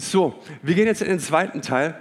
So, 0.00 0.40
wir 0.62 0.76
gehen 0.76 0.86
jetzt 0.86 1.02
in 1.02 1.08
den 1.08 1.18
zweiten 1.18 1.60
Teil 1.60 2.00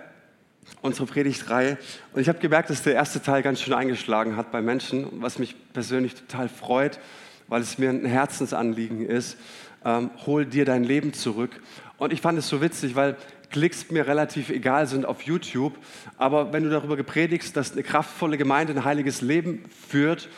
unserer 0.84 1.08
Predigtreihe. 1.08 1.80
Und 2.14 2.22
ich 2.22 2.30
habe 2.30 2.38
gemerkt, 2.38 2.70
dass 2.70 2.84
der 2.84 2.94
erste 2.94 3.24
Teil 3.24 3.42
ganz 3.42 3.60
schön 3.60 3.74
eingeschlagen 3.74 4.38
hat 4.38 4.52
bei 4.52 4.62
Menschen, 4.62 5.08
was 5.14 5.40
mich 5.40 5.56
persönlich 5.74 6.14
total 6.14 6.48
freut, 6.48 7.00
weil 7.48 7.64
es 7.64 7.80
mir 7.80 7.90
ein 7.90 8.06
Herzensanliegen 8.06 9.04
ist. 9.04 9.36
Ähm, 9.84 10.12
hol 10.28 10.46
dir 10.46 10.64
dein 10.64 10.84
Leben 10.84 11.12
zurück. 11.12 11.60
Und 11.98 12.14
ich 12.14 12.22
fand 12.22 12.38
es 12.38 12.48
so 12.48 12.62
witzig, 12.62 12.94
weil 12.94 13.16
Klicks 13.50 13.90
mir 13.90 14.06
relativ 14.06 14.52
egal 14.52 14.86
sind 14.86 15.08
auf 15.08 15.24
YouTube. 15.24 15.74
Aber 16.20 16.54
wenn 16.54 16.62
du 16.62 16.70
darüber 16.70 16.98
gepredigst, 16.98 17.58
dass 17.58 17.72
eine 17.72 17.82
kraftvolle 17.82 18.38
Gemeinde 18.38 18.74
ein 18.74 18.86
heiliges 18.86 19.22
Leben 19.22 19.66
führt 19.88 20.30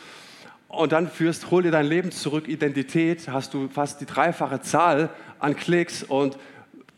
und 0.68 0.92
dann 0.92 1.10
führst, 1.10 1.50
hol 1.50 1.62
dir 1.62 1.72
dein 1.72 1.84
Leben 1.84 2.10
zurück, 2.10 2.48
Identität, 2.48 3.28
hast 3.28 3.52
du 3.52 3.68
fast 3.68 4.00
die 4.00 4.06
dreifache 4.06 4.62
Zahl 4.62 5.10
an 5.38 5.54
Klicks 5.56 6.02
und 6.02 6.38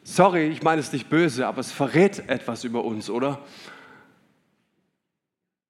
Sorry, 0.04 0.48
ich 0.48 0.62
meine 0.62 0.80
es 0.80 0.92
nicht 0.92 1.08
böse, 1.08 1.46
aber 1.46 1.60
es 1.60 1.70
verrät 1.70 2.28
etwas 2.28 2.64
über 2.64 2.84
uns, 2.84 3.08
oder? 3.08 3.44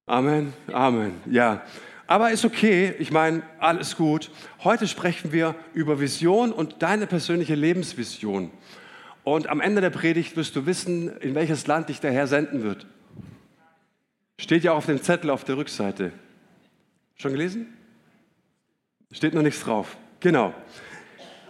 Amen, 0.05 0.53
Amen, 0.71 1.13
ja. 1.25 1.63
Aber 2.07 2.31
ist 2.31 2.43
okay, 2.43 2.93
ich 2.99 3.11
meine, 3.11 3.43
alles 3.59 3.95
gut. 3.95 4.29
Heute 4.63 4.87
sprechen 4.87 5.31
wir 5.31 5.55
über 5.73 5.99
Vision 5.99 6.51
und 6.51 6.81
deine 6.81 7.07
persönliche 7.07 7.55
Lebensvision. 7.55 8.51
Und 9.23 9.47
am 9.47 9.61
Ende 9.61 9.81
der 9.81 9.89
Predigt 9.89 10.35
wirst 10.35 10.55
du 10.55 10.65
wissen, 10.65 11.15
in 11.19 11.35
welches 11.35 11.67
Land 11.67 11.89
dich 11.89 12.01
der 12.01 12.11
Herr 12.11 12.27
senden 12.27 12.63
wird. 12.63 12.87
Steht 14.37 14.63
ja 14.63 14.73
auch 14.73 14.77
auf 14.77 14.87
dem 14.87 15.01
Zettel 15.01 15.29
auf 15.29 15.45
der 15.45 15.57
Rückseite. 15.57 16.11
Schon 17.15 17.31
gelesen? 17.31 17.77
Steht 19.11 19.33
noch 19.33 19.43
nichts 19.43 19.61
drauf. 19.61 19.95
Genau. 20.19 20.53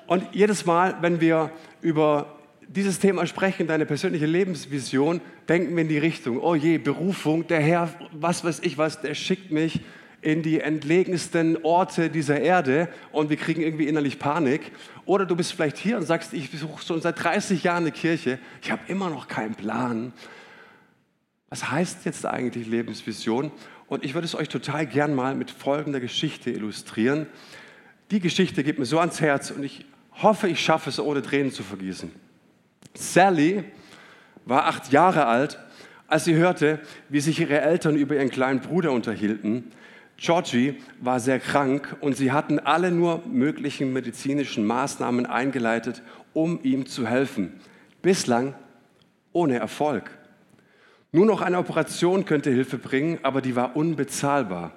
Und 0.06 0.24
jedes 0.34 0.66
Mal, 0.66 0.98
wenn 1.02 1.20
wir 1.22 1.50
über 1.82 2.40
dieses 2.68 3.00
Thema 3.00 3.26
sprechen, 3.28 3.68
deine 3.68 3.86
persönliche 3.86 4.26
Lebensvision, 4.26 5.22
denken 5.48 5.76
wir 5.76 5.82
in 5.84 5.90
die 5.90 5.98
Richtung, 5.98 6.40
oh 6.40 6.56
je, 6.56 6.78
Berufung, 6.78 7.48
der 7.48 7.62
Herr, 7.62 7.90
was 8.12 8.44
weiß 8.44 8.60
ich 8.64 8.78
was, 8.78 9.02
der 9.02 9.16
schickt 9.16 9.52
mich 9.52 9.82
in 10.22 10.42
die 10.42 10.62
entlegensten 10.62 11.58
Orte 11.64 12.10
dieser 12.10 12.40
Erde 12.40 12.88
und 13.12 13.30
wir 13.30 13.38
kriegen 13.38 13.62
irgendwie 13.62 13.88
innerlich 13.88 14.20
Panik. 14.20 14.72
Oder 15.06 15.26
du 15.26 15.36
bist 15.36 15.54
vielleicht 15.54 15.78
hier 15.78 15.98
und 15.98 16.06
sagst, 16.06 16.34
ich 16.34 16.50
besuche 16.50 16.84
schon 16.84 17.02
seit 17.02 17.22
30 17.22 17.64
Jahren 17.64 17.84
eine 17.84 17.92
Kirche, 17.92 18.40
ich 18.62 18.72
habe 18.72 18.82
immer 18.88 19.10
noch 19.10 19.28
keinen 19.28 19.56
Plan. 19.56 20.14
Was 21.50 21.70
heißt 21.70 22.06
jetzt 22.06 22.26
eigentlich 22.26 22.68
Lebensvision? 22.68 23.52
Und 23.88 24.04
ich 24.06 24.14
würde 24.14 24.26
es 24.26 24.34
euch 24.34 24.50
total 24.50 24.88
gern 24.88 25.14
mal 25.14 25.36
mit 25.36 25.52
folgender 25.52 26.00
Geschichte 26.00 26.50
illustrieren. 26.50 27.28
Die 28.12 28.22
Geschichte 28.22 28.64
geht 28.64 28.80
mir 28.80 28.86
so 28.86 29.00
ans 29.00 29.20
Herz 29.22 29.52
und 29.52 29.64
ich 29.64 29.86
hoffe, 30.22 30.48
ich 30.48 30.60
schaffe 30.62 30.90
es, 30.90 31.00
ohne 31.00 31.22
Tränen 31.22 31.52
zu 31.52 31.64
vergießen. 31.64 32.23
Sally 32.94 33.64
war 34.46 34.66
acht 34.66 34.92
Jahre 34.92 35.26
alt, 35.26 35.60
als 36.08 36.26
sie 36.26 36.36
hörte, 36.36 36.80
wie 37.10 37.20
sich 37.20 37.40
ihre 37.40 37.62
Eltern 37.62 37.96
über 37.96 38.16
ihren 38.16 38.30
kleinen 38.30 38.60
Bruder 38.60 38.92
unterhielten. 38.92 39.72
Georgie 40.18 40.76
war 41.02 41.20
sehr 41.20 41.40
krank 41.40 41.96
und 42.02 42.16
sie 42.16 42.32
hatten 42.32 42.60
alle 42.60 42.92
nur 42.92 43.24
möglichen 43.26 43.94
medizinischen 43.94 44.66
Maßnahmen 44.66 45.26
eingeleitet, 45.26 46.04
um 46.34 46.60
ihm 46.64 46.86
zu 46.86 47.08
helfen. 47.08 47.60
Bislang 48.02 48.54
ohne 49.32 49.58
Erfolg. 49.58 50.12
Nur 51.12 51.26
noch 51.26 51.42
eine 51.42 51.58
Operation 51.58 52.26
könnte 52.26 52.52
Hilfe 52.52 52.78
bringen, 52.78 53.20
aber 53.24 53.42
die 53.42 53.56
war 53.56 53.76
unbezahlbar. 53.76 54.72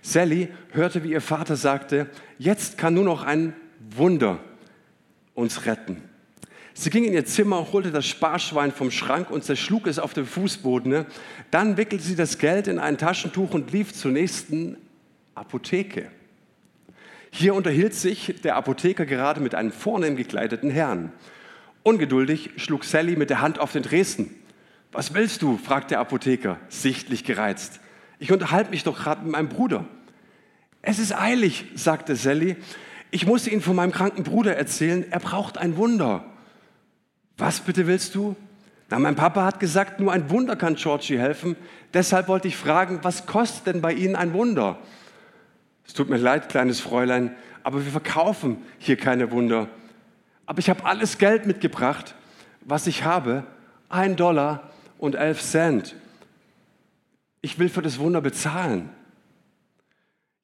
Sally 0.00 0.48
hörte, 0.72 1.02
wie 1.02 1.12
ihr 1.12 1.20
Vater 1.20 1.56
sagte, 1.56 2.08
jetzt 2.38 2.78
kann 2.78 2.94
nur 2.94 3.04
noch 3.04 3.24
ein 3.24 3.54
Wunder 3.96 4.38
uns 5.34 5.66
retten. 5.66 6.07
Sie 6.80 6.90
ging 6.90 7.02
in 7.02 7.12
ihr 7.12 7.24
Zimmer, 7.24 7.72
holte 7.72 7.90
das 7.90 8.06
Sparschwein 8.06 8.70
vom 8.70 8.92
Schrank 8.92 9.32
und 9.32 9.42
zerschlug 9.42 9.88
es 9.88 9.98
auf 9.98 10.14
dem 10.14 10.26
Fußboden. 10.26 10.88
Ne? 10.88 11.06
Dann 11.50 11.76
wickelte 11.76 12.04
sie 12.04 12.14
das 12.14 12.38
Geld 12.38 12.68
in 12.68 12.78
ein 12.78 12.98
Taschentuch 12.98 13.52
und 13.52 13.72
lief 13.72 13.92
zur 13.92 14.12
nächsten 14.12 14.76
Apotheke. 15.34 16.08
Hier 17.32 17.54
unterhielt 17.54 17.94
sich 17.94 18.36
der 18.44 18.54
Apotheker 18.54 19.06
gerade 19.06 19.40
mit 19.40 19.56
einem 19.56 19.72
vornehm 19.72 20.14
gekleideten 20.14 20.70
Herrn. 20.70 21.12
Ungeduldig 21.82 22.50
schlug 22.58 22.84
Sally 22.84 23.16
mit 23.16 23.30
der 23.30 23.40
Hand 23.40 23.58
auf 23.58 23.72
den 23.72 23.82
Dresden. 23.82 24.32
Was 24.92 25.14
willst 25.14 25.42
du? 25.42 25.56
fragte 25.56 25.94
der 25.94 25.98
Apotheker, 26.00 26.60
sichtlich 26.68 27.24
gereizt. 27.24 27.80
Ich 28.20 28.30
unterhalte 28.30 28.70
mich 28.70 28.84
doch 28.84 29.00
gerade 29.00 29.22
mit 29.22 29.32
meinem 29.32 29.48
Bruder. 29.48 29.84
Es 30.82 31.00
ist 31.00 31.12
eilig, 31.12 31.64
sagte 31.74 32.14
Sally. 32.14 32.54
Ich 33.10 33.26
muss 33.26 33.48
Ihnen 33.48 33.62
von 33.62 33.74
meinem 33.74 33.90
kranken 33.90 34.22
Bruder 34.22 34.56
erzählen. 34.56 35.04
Er 35.10 35.18
braucht 35.18 35.58
ein 35.58 35.76
Wunder. 35.76 36.24
Was 37.38 37.60
bitte 37.60 37.86
willst 37.86 38.16
du? 38.16 38.36
Na, 38.90 38.98
mein 38.98 39.14
Papa 39.14 39.44
hat 39.44 39.60
gesagt, 39.60 40.00
nur 40.00 40.12
ein 40.12 40.28
Wunder 40.28 40.56
kann 40.56 40.74
Georgie 40.74 41.18
helfen. 41.18 41.56
Deshalb 41.94 42.26
wollte 42.26 42.48
ich 42.48 42.56
fragen, 42.56 42.98
was 43.02 43.26
kostet 43.26 43.66
denn 43.66 43.80
bei 43.80 43.92
Ihnen 43.92 44.16
ein 44.16 44.32
Wunder? 44.32 44.78
Es 45.86 45.94
tut 45.94 46.10
mir 46.10 46.16
leid, 46.16 46.48
kleines 46.48 46.80
Fräulein, 46.80 47.34
aber 47.62 47.84
wir 47.84 47.92
verkaufen 47.92 48.58
hier 48.78 48.96
keine 48.96 49.30
Wunder. 49.30 49.68
Aber 50.46 50.58
ich 50.58 50.68
habe 50.68 50.84
alles 50.84 51.18
Geld 51.18 51.46
mitgebracht, 51.46 52.14
was 52.60 52.86
ich 52.86 53.04
habe. 53.04 53.44
Ein 53.88 54.16
Dollar 54.16 54.70
und 54.98 55.14
elf 55.14 55.40
Cent. 55.42 55.94
Ich 57.40 57.58
will 57.58 57.68
für 57.68 57.82
das 57.82 57.98
Wunder 57.98 58.20
bezahlen. 58.20 58.90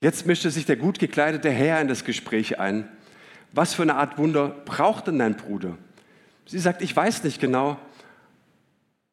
Jetzt 0.00 0.26
mischte 0.26 0.50
sich 0.50 0.64
der 0.64 0.76
gut 0.76 0.98
gekleidete 0.98 1.50
Herr 1.50 1.80
in 1.80 1.88
das 1.88 2.04
Gespräch 2.04 2.58
ein. 2.60 2.88
Was 3.52 3.74
für 3.74 3.82
eine 3.82 3.96
Art 3.96 4.16
Wunder 4.16 4.48
braucht 4.64 5.08
denn 5.08 5.18
dein 5.18 5.36
Bruder? 5.36 5.76
Sie 6.46 6.58
sagt, 6.58 6.82
ich 6.82 6.94
weiß 6.94 7.24
nicht 7.24 7.40
genau. 7.40 7.78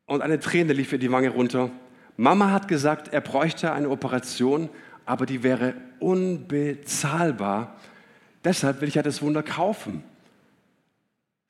Und 0.05 0.21
eine 0.21 0.39
Träne 0.39 0.73
lief 0.73 0.91
ihr 0.91 0.99
die 0.99 1.11
Wange 1.11 1.29
runter. 1.29 1.71
Mama 2.17 2.51
hat 2.51 2.67
gesagt, 2.67 3.13
er 3.13 3.21
bräuchte 3.21 3.71
eine 3.71 3.89
Operation, 3.89 4.69
aber 5.05 5.25
die 5.25 5.43
wäre 5.43 5.73
unbezahlbar. 5.99 7.77
Deshalb 8.43 8.81
will 8.81 8.89
ich 8.89 8.95
ja 8.95 9.03
das 9.03 9.21
Wunder 9.21 9.43
kaufen. 9.43 10.03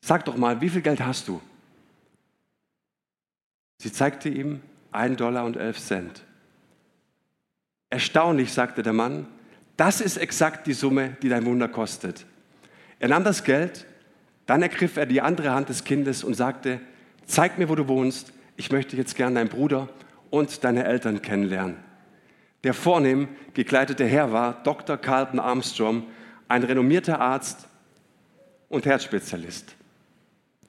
Sag 0.02 0.26
doch 0.26 0.38
mal, 0.38 0.62
wie 0.62 0.70
viel 0.70 0.82
Geld 0.82 1.02
hast 1.02 1.28
du? 1.28 1.42
Sie 3.80 3.92
zeigte 3.92 4.30
ihm 4.30 4.62
ein 4.92 5.16
Dollar 5.16 5.46
und 5.46 5.58
elf 5.58 5.80
Cent. 5.80 6.24
Erstaunlich, 7.90 8.54
sagte 8.54 8.84
der 8.84 8.94
Mann, 8.94 9.28
das 9.78 10.02
ist 10.02 10.18
exakt 10.18 10.68
die 10.68 10.74
Summe, 10.74 11.18
die 11.22 11.30
dein 11.30 11.46
Wunder 11.46 11.68
kostet. 11.68 12.26
Er 13.00 13.10
nahm 13.10 13.24
das 13.24 13.44
Geld, 13.44 13.88
dann 14.46 14.62
ergriff 14.62 14.98
er 14.98 15.06
die 15.06 15.22
andere 15.22 15.52
Hand 15.52 15.70
des 15.70 15.84
Kindes 15.84 16.24
und 16.24 16.34
sagte, 16.34 16.80
zeig 17.26 17.58
mir, 17.58 17.70
wo 17.70 17.76
du 17.76 17.88
wohnst. 17.88 18.34
Ich 18.58 18.72
möchte 18.72 18.98
jetzt 18.98 19.16
gern 19.16 19.36
deinen 19.36 19.50
Bruder 19.50 19.90
und 20.30 20.64
deine 20.64 20.84
Eltern 20.84 21.22
kennenlernen. 21.22 21.78
Der 22.64 22.74
vornehm 22.74 23.28
gekleidete 23.54 24.06
Herr 24.06 24.32
war 24.32 24.62
Dr. 24.64 24.98
Carlton 24.98 25.40
Armstrong, 25.40 26.04
ein 26.48 26.64
renommierter 26.64 27.20
Arzt 27.20 27.68
und 28.70 28.86
Herzspezialist. 28.86 29.76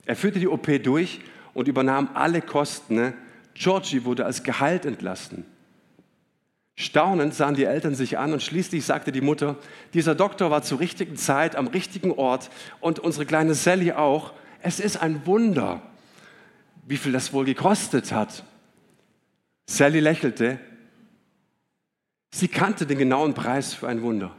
Er 0.06 0.16
führte 0.16 0.40
die 0.40 0.48
OP 0.48 0.66
durch 0.82 1.20
und 1.54 1.68
übernahm 1.68 2.10
alle 2.14 2.40
Kosten. 2.40 3.14
Georgie 3.54 4.04
wurde 4.04 4.24
als 4.24 4.42
geheilt 4.42 4.86
entlassen. 4.86 5.44
Staunend 6.74 7.34
sahen 7.34 7.54
die 7.54 7.64
Eltern 7.64 7.94
sich 7.94 8.18
an 8.18 8.32
und 8.32 8.42
schließlich 8.42 8.84
sagte 8.84 9.12
die 9.12 9.20
Mutter, 9.20 9.56
dieser 9.92 10.14
Doktor 10.14 10.50
war 10.50 10.62
zur 10.62 10.80
richtigen 10.80 11.16
Zeit 11.16 11.54
am 11.54 11.66
richtigen 11.66 12.12
Ort 12.12 12.50
und 12.80 12.98
unsere 12.98 13.26
kleine 13.26 13.54
Sally 13.54 13.92
auch. 13.92 14.32
Es 14.62 14.80
ist 14.80 14.96
ein 14.96 15.26
Wunder, 15.26 15.82
wie 16.86 16.96
viel 16.96 17.12
das 17.12 17.32
wohl 17.32 17.44
gekostet 17.44 18.12
hat. 18.12 18.44
Sally 19.66 20.00
lächelte. 20.00 20.58
Sie 22.30 22.48
kannte 22.48 22.86
den 22.86 22.98
genauen 22.98 23.34
Preis 23.34 23.74
für 23.74 23.88
ein 23.88 24.02
Wunder. 24.02 24.34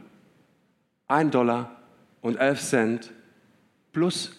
Ein 1.06 1.30
Dollar 1.30 1.76
und 2.20 2.36
elf 2.36 2.60
Cent 2.60 3.12
plus 3.92 4.32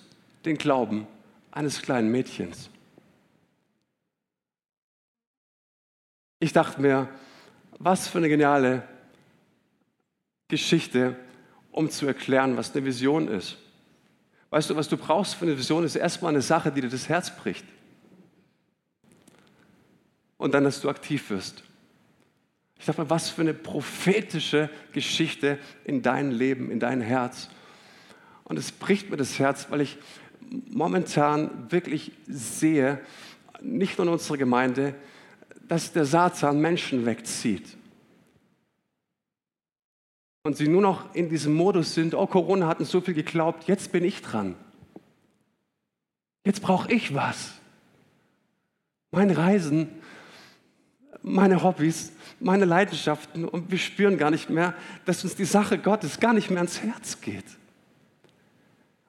den 0.44 0.58
Glauben 0.58 1.08
eines 1.52 1.82
kleinen 1.82 2.12
Mädchens. 2.12 2.70
Ich 6.40 6.52
dachte 6.52 6.82
mir, 6.82 7.08
was 7.80 8.08
für 8.08 8.20
eine 8.20 8.30
geniale 8.30 8.84
Geschichte, 10.48 11.16
um 11.72 11.90
zu 11.90 12.08
erklären, 12.08 12.58
was 12.58 12.76
eine 12.76 12.86
Vision 12.86 13.28
ist. 13.28 13.58
Weißt 14.50 14.70
du, 14.70 14.76
was 14.76 14.88
du 14.88 14.98
brauchst 14.98 15.36
für 15.36 15.46
eine 15.46 15.58
Vision, 15.58 15.84
ist 15.84 15.96
erstmal 15.96 16.32
eine 16.32 16.42
Sache, 16.42 16.72
die 16.72 16.82
dir 16.82 16.90
das 16.90 17.10
Herz 17.10 17.36
bricht. 17.36 17.66
Und 20.38 20.54
dann, 20.54 20.64
dass 20.64 20.82
du 20.82 20.90
aktiv 20.90 21.30
wirst. 21.30 21.64
Ich 22.80 22.86
dachte 22.86 23.02
mal, 23.02 23.10
was 23.10 23.30
für 23.30 23.42
eine 23.42 23.54
prophetische 23.54 24.70
Geschichte 24.92 25.58
in 25.84 26.02
dein 26.02 26.32
Leben, 26.32 26.72
in 26.72 26.80
dein 26.80 27.02
Herz. 27.02 27.50
Und 28.44 28.60
es 28.60 28.72
bricht 28.72 29.10
mir 29.10 29.18
das 29.18 29.40
Herz, 29.40 29.68
weil 29.70 29.82
ich 29.82 29.98
momentan 30.70 31.72
wirklich 31.72 32.12
sehe, 32.28 33.02
nicht 33.62 33.98
nur 33.98 34.08
in 34.08 34.14
unserer 34.14 34.38
Gemeinde, 34.38 34.94
dass 35.67 35.91
der 35.91 36.06
Satan 36.06 36.59
Menschen 36.59 37.06
wegzieht. 37.06 37.78
Und 40.44 40.58
sie 40.58 40.67
nur 40.67 40.82
noch 40.82 41.16
in 41.16 41.29
diesem 41.29 41.56
Modus 41.56 41.96
sind, 41.96 42.14
oh, 42.14 42.28
Corona 42.28 42.67
hat 42.67 42.79
uns 42.79 42.91
so 42.91 43.02
viel 43.02 43.16
geglaubt, 43.16 43.67
jetzt 43.67 43.91
bin 43.91 44.03
ich 44.03 44.22
dran. 44.22 44.56
Jetzt 46.44 46.62
brauche 46.62 46.91
ich 46.91 47.16
was. 47.16 47.53
Mein 49.12 49.32
Reisen, 49.32 49.90
meine 51.23 51.64
Hobbys, 51.64 52.12
meine 52.40 52.66
Leidenschaften 52.66 53.46
und 53.46 53.72
wir 53.72 53.79
spüren 53.79 54.17
gar 54.17 54.29
nicht 54.29 54.52
mehr, 54.52 54.76
dass 55.06 55.23
uns 55.23 55.35
die 55.35 55.46
Sache 55.46 55.79
Gottes 55.79 56.20
gar 56.20 56.34
nicht 56.34 56.52
mehr 56.52 56.59
ans 56.59 56.82
Herz 56.82 57.20
geht. 57.22 57.46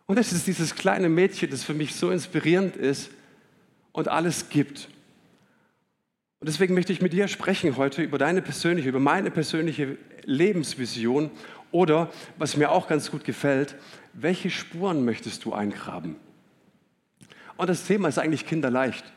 Und 0.06 0.18
es 0.18 0.32
ist 0.32 0.46
dieses 0.46 0.74
kleine 0.74 1.10
Mädchen, 1.10 1.50
das 1.50 1.64
für 1.64 1.74
mich 1.74 1.94
so 1.94 2.10
inspirierend 2.10 2.76
ist 2.76 3.10
und 3.92 4.08
alles 4.08 4.48
gibt. 4.48 4.88
Und 6.40 6.48
deswegen 6.48 6.74
möchte 6.74 6.92
ich 6.92 7.00
mit 7.00 7.12
dir 7.12 7.28
sprechen 7.28 7.76
heute 7.76 8.02
über 8.02 8.18
deine 8.18 8.42
persönliche, 8.42 8.88
über 8.88 9.00
meine 9.00 9.30
persönliche 9.30 9.96
Lebensvision 10.24 11.30
oder, 11.72 12.10
was 12.36 12.56
mir 12.56 12.70
auch 12.70 12.88
ganz 12.88 13.10
gut 13.10 13.24
gefällt, 13.24 13.76
welche 14.12 14.50
Spuren 14.50 15.04
möchtest 15.04 15.44
du 15.44 15.52
eingraben? 15.52 16.16
Und 17.56 17.70
das 17.70 17.86
Thema 17.86 18.08
ist 18.08 18.18
eigentlich 18.18 18.46
kinderleicht. 18.46 19.12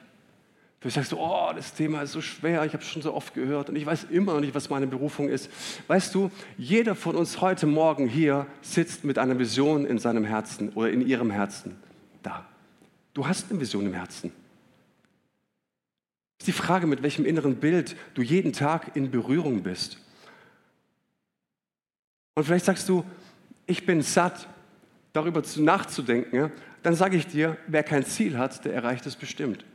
Du 0.81 0.89
sagst, 0.89 1.13
oh, 1.13 1.51
das 1.53 1.73
Thema 1.73 2.01
ist 2.03 2.13
so 2.13 2.21
schwer, 2.21 2.63
ich 2.63 2.71
habe 2.71 2.81
es 2.81 2.89
schon 2.89 3.01
so 3.01 3.13
oft 3.13 3.33
gehört 3.33 3.67
und 3.67 3.75
ich 3.75 3.85
weiß 3.85 4.05
immer 4.05 4.33
noch 4.33 4.39
nicht, 4.39 4.55
was 4.55 4.69
meine 4.69 4.87
Berufung 4.87 5.27
ist. 5.27 5.49
Weißt 5.87 6.15
du, 6.15 6.31
jeder 6.57 6.95
von 6.95 7.17
uns 7.17 7.41
heute 7.41 7.67
Morgen 7.67 8.07
hier 8.07 8.47
sitzt 8.61 9.03
mit 9.03 9.17
einer 9.17 9.37
Vision 9.37 9.85
in 9.85 9.99
seinem 9.99 10.23
Herzen 10.23 10.69
oder 10.69 10.89
in 10.89 11.05
ihrem 11.05 11.31
Herzen. 11.31 11.75
Da. 12.23 12.45
Du 13.13 13.27
hast 13.27 13.51
eine 13.51 13.59
Vision 13.59 13.85
im 13.87 13.93
Herzen. 13.93 14.31
Ist 16.39 16.47
die 16.47 16.53
Frage, 16.53 16.87
mit 16.87 17.03
welchem 17.03 17.25
inneren 17.25 17.57
Bild 17.57 17.95
du 18.13 18.21
jeden 18.21 18.53
Tag 18.53 18.95
in 18.95 19.11
Berührung 19.11 19.61
bist. 19.61 19.99
Und 22.35 22.45
vielleicht 22.45 22.65
sagst 22.65 22.87
du, 22.87 23.03
ich 23.65 23.85
bin 23.85 24.01
satt, 24.01 24.47
darüber 25.11 25.43
nachzudenken. 25.57 26.51
Dann 26.81 26.95
sage 26.95 27.17
ich 27.17 27.27
dir, 27.27 27.57
wer 27.67 27.83
kein 27.83 28.05
Ziel 28.05 28.37
hat, 28.37 28.63
der 28.63 28.73
erreicht 28.73 29.05
es 29.05 29.17
bestimmt. 29.17 29.65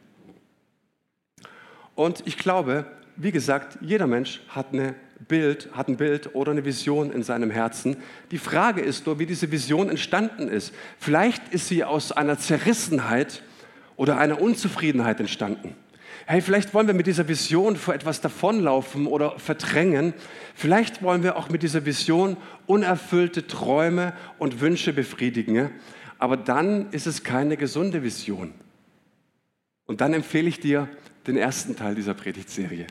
Und 1.95 2.27
ich 2.27 2.39
glaube, 2.39 2.87
wie 3.17 3.31
gesagt, 3.31 3.79
jeder 3.83 4.07
Mensch 4.07 4.41
hat, 4.49 4.73
eine 4.73 4.95
Bild, 5.29 5.69
hat 5.73 5.89
ein 5.89 5.97
Bild 5.97 6.35
oder 6.35 6.53
eine 6.53 6.65
Vision 6.65 7.13
in 7.13 7.23
seinem 7.23 7.51
Herzen. 7.51 7.97
Die 8.31 8.39
Frage 8.39 8.81
ist 8.81 9.07
nur, 9.07 9.19
wie 9.19 9.27
diese 9.27 9.53
Vision 9.53 9.91
entstanden 9.91 10.49
ist. 10.49 10.75
Vielleicht 10.99 11.53
ist 11.53 11.69
sie 11.69 11.85
aus 11.85 12.11
einer 12.11 12.39
Zerrissenheit 12.39 13.43
oder 13.97 14.19
einer 14.19 14.41
Unzufriedenheit 14.41 15.21
entstanden. 15.21 15.77
Hey, 16.27 16.41
vielleicht 16.41 16.75
wollen 16.75 16.87
wir 16.87 16.95
mit 16.95 17.07
dieser 17.07 17.29
Vision 17.29 17.77
vor 17.77 17.95
etwas 17.95 18.21
davonlaufen 18.21 19.07
oder 19.07 19.39
verdrängen. 19.39 20.15
Vielleicht 20.55 21.03
wollen 21.03 21.23
wir 21.23 21.37
auch 21.37 21.49
mit 21.49 21.63
dieser 21.63 21.85
Vision 21.85 22.37
unerfüllte 22.67 23.47
Träume 23.47 24.15
und 24.39 24.61
Wünsche 24.61 24.93
befriedigen. 24.93 25.71
Aber 26.19 26.37
dann 26.37 26.91
ist 26.91 27.07
es 27.07 27.25
keine 27.25 27.57
gesunde 27.57 28.03
Vision. 28.03 28.55
Und 29.87 30.01
dann 30.01 30.15
empfehle 30.15 30.49
ich 30.49 30.61
dir 30.61 30.89
den 31.27 31.37
ersten 31.37 31.77
Teil 31.77 31.95
dieser 31.95 32.15
Predigtserie. 32.15 32.87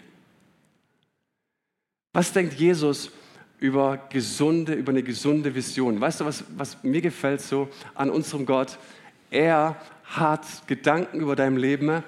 Was 2.14 2.32
denkt 2.32 2.54
Jesus 2.54 3.12
über 3.60 3.98
gesunde, 4.10 4.74
über 4.74 4.92
eine 4.92 5.02
gesunde 5.02 5.56
Vision? 5.56 6.00
Weißt 6.00 6.22
du, 6.22 6.26
was, 6.26 6.44
was 6.56 6.84
mir 6.84 7.02
gefällt 7.02 7.42
so 7.42 7.70
an 7.96 8.12
unserem 8.12 8.46
Gott? 8.46 8.78
Er 9.32 9.78
hat 10.04 10.68
Gedanken 10.68 11.20
über 11.22 11.36
dein 11.36 11.58
Leben 11.58 12.04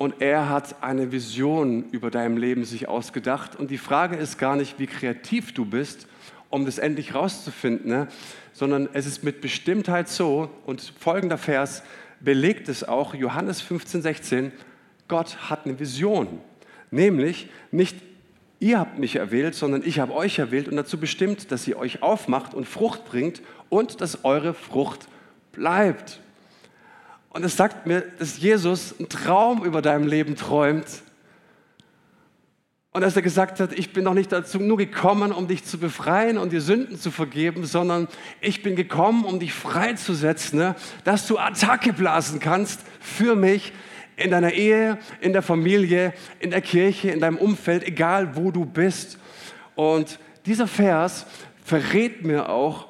und 0.00 0.22
er 0.22 0.48
hat 0.48 0.82
eine 0.82 1.12
Vision 1.12 1.90
über 1.90 2.10
dein 2.10 2.38
Leben 2.38 2.64
sich 2.64 2.88
ausgedacht. 2.88 3.54
Und 3.56 3.70
die 3.70 3.76
Frage 3.76 4.16
ist 4.16 4.38
gar 4.38 4.56
nicht, 4.56 4.78
wie 4.78 4.86
kreativ 4.86 5.52
du 5.52 5.66
bist, 5.66 6.06
um 6.48 6.64
das 6.64 6.78
endlich 6.78 7.14
rauszufinden, 7.14 7.90
ne? 7.90 8.08
sondern 8.54 8.88
es 8.94 9.04
ist 9.04 9.22
mit 9.24 9.42
Bestimmtheit 9.42 10.08
so, 10.08 10.48
und 10.64 10.94
folgender 10.98 11.36
Vers 11.36 11.82
belegt 12.18 12.70
es 12.70 12.82
auch, 12.82 13.12
Johannes 13.12 13.60
15, 13.60 14.00
16, 14.00 14.52
Gott 15.06 15.50
hat 15.50 15.66
eine 15.66 15.78
Vision. 15.78 16.40
Nämlich 16.90 17.50
nicht 17.70 17.98
ihr 18.58 18.78
habt 18.78 18.98
mich 18.98 19.16
erwählt, 19.16 19.54
sondern 19.54 19.82
ich 19.84 20.00
habe 20.00 20.14
euch 20.14 20.38
erwählt 20.38 20.66
und 20.66 20.76
dazu 20.76 20.96
bestimmt, 20.96 21.52
dass 21.52 21.68
ihr 21.68 21.76
euch 21.76 22.02
aufmacht 22.02 22.54
und 22.54 22.64
Frucht 22.64 23.04
bringt 23.04 23.42
und 23.68 24.00
dass 24.00 24.24
eure 24.24 24.54
Frucht 24.54 25.08
bleibt. 25.52 26.20
Und 27.30 27.44
es 27.44 27.56
sagt 27.56 27.86
mir, 27.86 28.02
dass 28.18 28.38
Jesus 28.38 28.98
einen 28.98 29.08
Traum 29.08 29.64
über 29.64 29.82
deinem 29.82 30.06
Leben 30.06 30.36
träumt. 30.36 30.86
Und 32.92 33.02
dass 33.02 33.14
er 33.14 33.22
gesagt 33.22 33.60
hat, 33.60 33.72
ich 33.72 33.92
bin 33.92 34.02
noch 34.02 34.14
nicht 34.14 34.32
dazu 34.32 34.58
nur 34.58 34.76
gekommen, 34.76 35.30
um 35.30 35.46
dich 35.46 35.64
zu 35.64 35.78
befreien 35.78 36.38
und 36.38 36.52
dir 36.52 36.60
Sünden 36.60 36.98
zu 36.98 37.12
vergeben, 37.12 37.64
sondern 37.64 38.08
ich 38.40 38.64
bin 38.64 38.74
gekommen, 38.74 39.24
um 39.24 39.38
dich 39.38 39.52
freizusetzen, 39.52 40.58
ne? 40.58 40.74
dass 41.04 41.28
du 41.28 41.38
Attacke 41.38 41.92
blasen 41.92 42.40
kannst 42.40 42.80
für 42.98 43.36
mich 43.36 43.72
in 44.16 44.32
deiner 44.32 44.52
Ehe, 44.52 44.98
in 45.20 45.32
der 45.32 45.42
Familie, 45.42 46.12
in 46.40 46.50
der 46.50 46.60
Kirche, 46.62 47.10
in 47.10 47.20
deinem 47.20 47.38
Umfeld, 47.38 47.84
egal 47.84 48.34
wo 48.34 48.50
du 48.50 48.64
bist. 48.64 49.18
Und 49.76 50.18
dieser 50.46 50.66
Vers 50.66 51.26
verrät 51.64 52.24
mir 52.24 52.48
auch, 52.48 52.88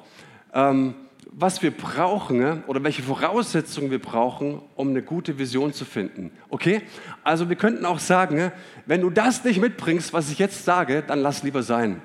ähm, 0.55 0.95
was 1.31 1.61
wir 1.61 1.71
brauchen 1.71 2.39
ne, 2.39 2.63
oder 2.67 2.83
welche 2.83 3.01
Voraussetzungen 3.01 3.89
wir 3.89 4.01
brauchen, 4.01 4.61
um 4.75 4.89
eine 4.89 5.01
gute 5.01 5.39
Vision 5.39 5.71
zu 5.71 5.85
finden. 5.85 6.31
Okay? 6.49 6.81
Also 7.23 7.47
wir 7.47 7.55
könnten 7.55 7.85
auch 7.85 7.99
sagen, 7.99 8.35
ne, 8.35 8.51
wenn 8.85 9.01
du 9.01 9.09
das 9.09 9.43
nicht 9.45 9.61
mitbringst, 9.61 10.11
was 10.11 10.29
ich 10.29 10.39
jetzt 10.39 10.65
sage, 10.65 11.03
dann 11.07 11.21
lass 11.21 11.43
lieber 11.43 11.63
sein. 11.63 12.01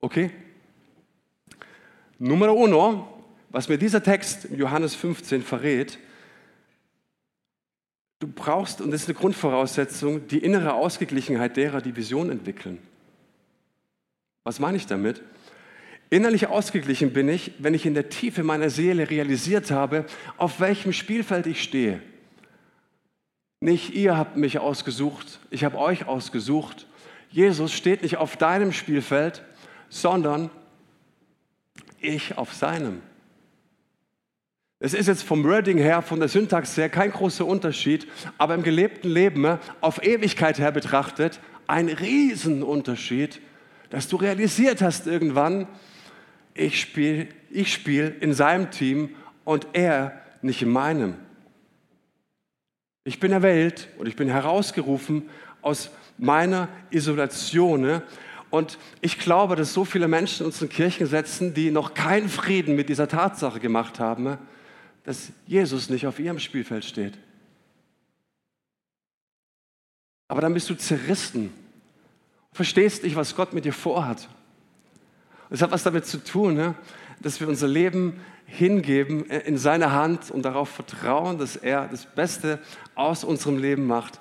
Okay? 0.00 0.30
Nummer 2.18 2.54
uno, 2.54 3.08
was 3.50 3.68
mir 3.68 3.76
dieser 3.76 4.02
Text 4.02 4.48
Johannes 4.50 4.94
15 4.94 5.42
verrät, 5.42 5.98
du 8.20 8.26
brauchst, 8.26 8.80
und 8.80 8.90
das 8.90 9.02
ist 9.02 9.08
eine 9.08 9.18
Grundvoraussetzung, 9.18 10.28
die 10.28 10.38
innere 10.38 10.72
Ausgeglichenheit 10.74 11.58
derer, 11.58 11.82
die 11.82 11.94
Vision 11.94 12.30
entwickeln. 12.30 12.78
Was 14.44 14.60
meine 14.60 14.78
ich 14.78 14.86
damit? 14.86 15.20
Innerlich 16.12 16.48
ausgeglichen 16.48 17.14
bin 17.14 17.26
ich, 17.30 17.52
wenn 17.56 17.72
ich 17.72 17.86
in 17.86 17.94
der 17.94 18.10
Tiefe 18.10 18.42
meiner 18.42 18.68
Seele 18.68 19.08
realisiert 19.08 19.70
habe, 19.70 20.04
auf 20.36 20.60
welchem 20.60 20.92
Spielfeld 20.92 21.46
ich 21.46 21.62
stehe. 21.62 22.02
Nicht 23.60 23.94
ihr 23.94 24.18
habt 24.18 24.36
mich 24.36 24.58
ausgesucht, 24.58 25.40
ich 25.48 25.64
habe 25.64 25.78
euch 25.78 26.06
ausgesucht. 26.06 26.86
Jesus 27.30 27.72
steht 27.72 28.02
nicht 28.02 28.18
auf 28.18 28.36
deinem 28.36 28.72
Spielfeld, 28.72 29.42
sondern 29.88 30.50
ich 31.98 32.36
auf 32.36 32.52
seinem. 32.52 33.00
Es 34.80 34.92
ist 34.92 35.06
jetzt 35.06 35.22
vom 35.22 35.44
Wording 35.44 35.78
her, 35.78 36.02
von 36.02 36.20
der 36.20 36.28
Syntax 36.28 36.76
her 36.76 36.90
kein 36.90 37.10
großer 37.10 37.46
Unterschied, 37.46 38.06
aber 38.36 38.54
im 38.54 38.62
gelebten 38.62 39.08
Leben 39.08 39.58
auf 39.80 40.04
Ewigkeit 40.04 40.58
her 40.58 40.72
betrachtet 40.72 41.40
ein 41.66 41.88
Riesenunterschied, 41.88 43.40
dass 43.88 44.08
du 44.08 44.16
realisiert 44.16 44.82
hast 44.82 45.06
irgendwann, 45.06 45.66
ich 46.54 46.80
spiele 46.80 47.28
ich 47.50 47.72
spiel 47.72 48.16
in 48.20 48.32
seinem 48.32 48.70
Team 48.70 49.14
und 49.44 49.66
er 49.74 50.20
nicht 50.40 50.62
in 50.62 50.70
meinem. 50.70 51.16
Ich 53.04 53.20
bin 53.20 53.32
erwählt 53.32 53.88
und 53.98 54.06
ich 54.06 54.16
bin 54.16 54.28
herausgerufen 54.28 55.28
aus 55.60 55.90
meiner 56.18 56.68
Isolation. 56.90 58.02
Und 58.50 58.78
ich 59.00 59.18
glaube, 59.18 59.56
dass 59.56 59.72
so 59.72 59.84
viele 59.84 60.08
Menschen 60.08 60.40
in 60.40 60.46
unseren 60.46 60.68
Kirchen 60.68 61.06
sitzen, 61.06 61.52
die 61.54 61.70
noch 61.70 61.94
keinen 61.94 62.28
Frieden 62.28 62.76
mit 62.76 62.88
dieser 62.88 63.08
Tatsache 63.08 63.60
gemacht 63.60 63.98
haben, 63.98 64.38
dass 65.04 65.32
Jesus 65.46 65.90
nicht 65.90 66.06
auf 66.06 66.18
ihrem 66.18 66.38
Spielfeld 66.38 66.84
steht. 66.84 67.18
Aber 70.28 70.40
dann 70.40 70.54
bist 70.54 70.70
du 70.70 70.74
zerrissen, 70.74 71.52
verstehst 72.52 73.02
nicht, 73.02 73.16
was 73.16 73.34
Gott 73.34 73.52
mit 73.52 73.64
dir 73.64 73.72
vorhat. 73.72 74.28
Es 75.52 75.60
hat 75.60 75.70
was 75.70 75.82
damit 75.82 76.06
zu 76.06 76.16
tun, 76.16 76.54
ne? 76.54 76.74
dass 77.20 77.38
wir 77.38 77.46
unser 77.46 77.68
Leben 77.68 78.18
hingeben 78.46 79.26
in 79.26 79.58
seine 79.58 79.92
Hand 79.92 80.30
und 80.30 80.46
darauf 80.46 80.70
vertrauen, 80.70 81.36
dass 81.36 81.56
er 81.56 81.88
das 81.88 82.06
Beste 82.06 82.58
aus 82.94 83.22
unserem 83.22 83.58
Leben 83.58 83.86
macht, 83.86 84.18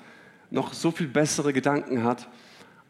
noch 0.49 0.73
so 0.73 0.91
viel 0.91 1.07
bessere 1.07 1.53
Gedanken 1.53 2.03
hat, 2.03 2.27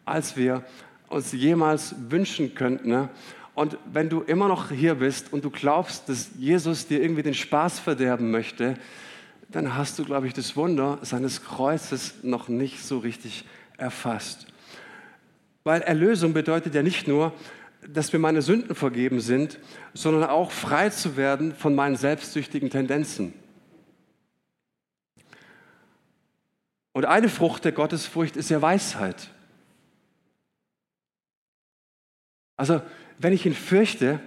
als 0.06 0.36
wir 0.38 0.64
uns 1.08 1.32
jemals 1.34 1.94
wünschen 2.10 2.56
könnten. 2.56 2.90
Ne? 2.90 3.10
Und 3.54 3.78
wenn 3.94 4.10
du 4.10 4.22
immer 4.22 4.48
noch 4.48 4.72
hier 4.72 4.96
bist 4.96 5.32
und 5.32 5.46
du 5.46 5.52
glaubst, 5.52 6.10
dass 6.10 6.32
Jesus 6.36 6.88
dir 6.88 7.00
irgendwie 7.00 7.22
den 7.24 7.36
Spaß 7.36 7.80
verderben 7.80 8.32
möchte, 8.32 8.74
dann 9.50 9.76
hast 9.76 10.00
du, 10.00 10.04
glaube 10.04 10.26
ich, 10.26 10.34
das 10.34 10.56
Wunder 10.56 10.98
seines 11.04 11.44
Kreuzes 11.44 12.16
noch 12.24 12.48
nicht 12.48 12.84
so 12.84 12.98
richtig 12.98 13.46
erfasst. 13.78 14.48
Weil 15.64 15.82
Erlösung 15.82 16.34
bedeutet 16.34 16.74
ja 16.74 16.82
nicht 16.82 17.08
nur, 17.08 17.34
dass 17.88 18.14
mir 18.14 18.20
meine 18.20 18.42
Sünden 18.42 18.76
vergeben 18.76 19.22
sind, 19.22 19.60
sondern 19.94 20.30
auch 20.30 20.52
frei 20.52 20.90
zu 20.90 21.18
werden 21.18 21.56
von 21.56 21.76
meinen 21.76 21.96
selbstsüchtigen 21.96 22.70
Tendenzen. 22.70 23.34
Und 26.94 27.06
eine 27.06 27.30
Frucht 27.30 27.66
der 27.66 27.72
Gottesfurcht 27.72 28.36
ist 28.36 28.50
ja 28.50 28.62
Weisheit. 28.62 29.30
Also, 32.58 32.82
wenn 33.18 33.34
ich 33.34 33.46
ihn 33.46 33.56
fürchte, 33.56 34.20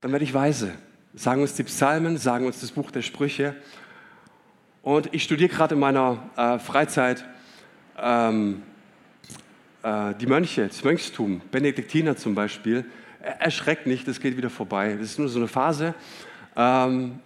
dann 0.00 0.12
werde 0.12 0.24
ich 0.24 0.34
weise. 0.34 0.72
Sagen 1.14 1.42
uns 1.42 1.54
die 1.54 1.64
Psalmen, 1.64 2.16
sagen 2.16 2.46
uns 2.46 2.60
das 2.60 2.72
Buch 2.72 2.90
der 2.90 3.02
Sprüche. 3.02 3.54
Und 4.82 5.12
ich 5.12 5.22
studiere 5.22 5.50
gerade 5.50 5.74
in 5.74 5.80
meiner 5.80 6.30
äh, 6.36 6.58
Freizeit 6.58 7.24
ähm, 7.98 8.62
äh, 8.62 8.69
die 9.82 10.26
Mönche, 10.26 10.66
das 10.66 10.84
Mönchstum, 10.84 11.40
Benediktiner 11.50 12.16
zum 12.16 12.34
Beispiel. 12.34 12.84
Erschreckt 13.38 13.86
nicht, 13.86 14.06
das 14.06 14.20
geht 14.20 14.36
wieder 14.36 14.50
vorbei. 14.50 14.96
Das 14.98 15.10
ist 15.10 15.18
nur 15.18 15.28
so 15.28 15.38
eine 15.38 15.48
Phase. 15.48 15.94
Ähm, 16.56 17.20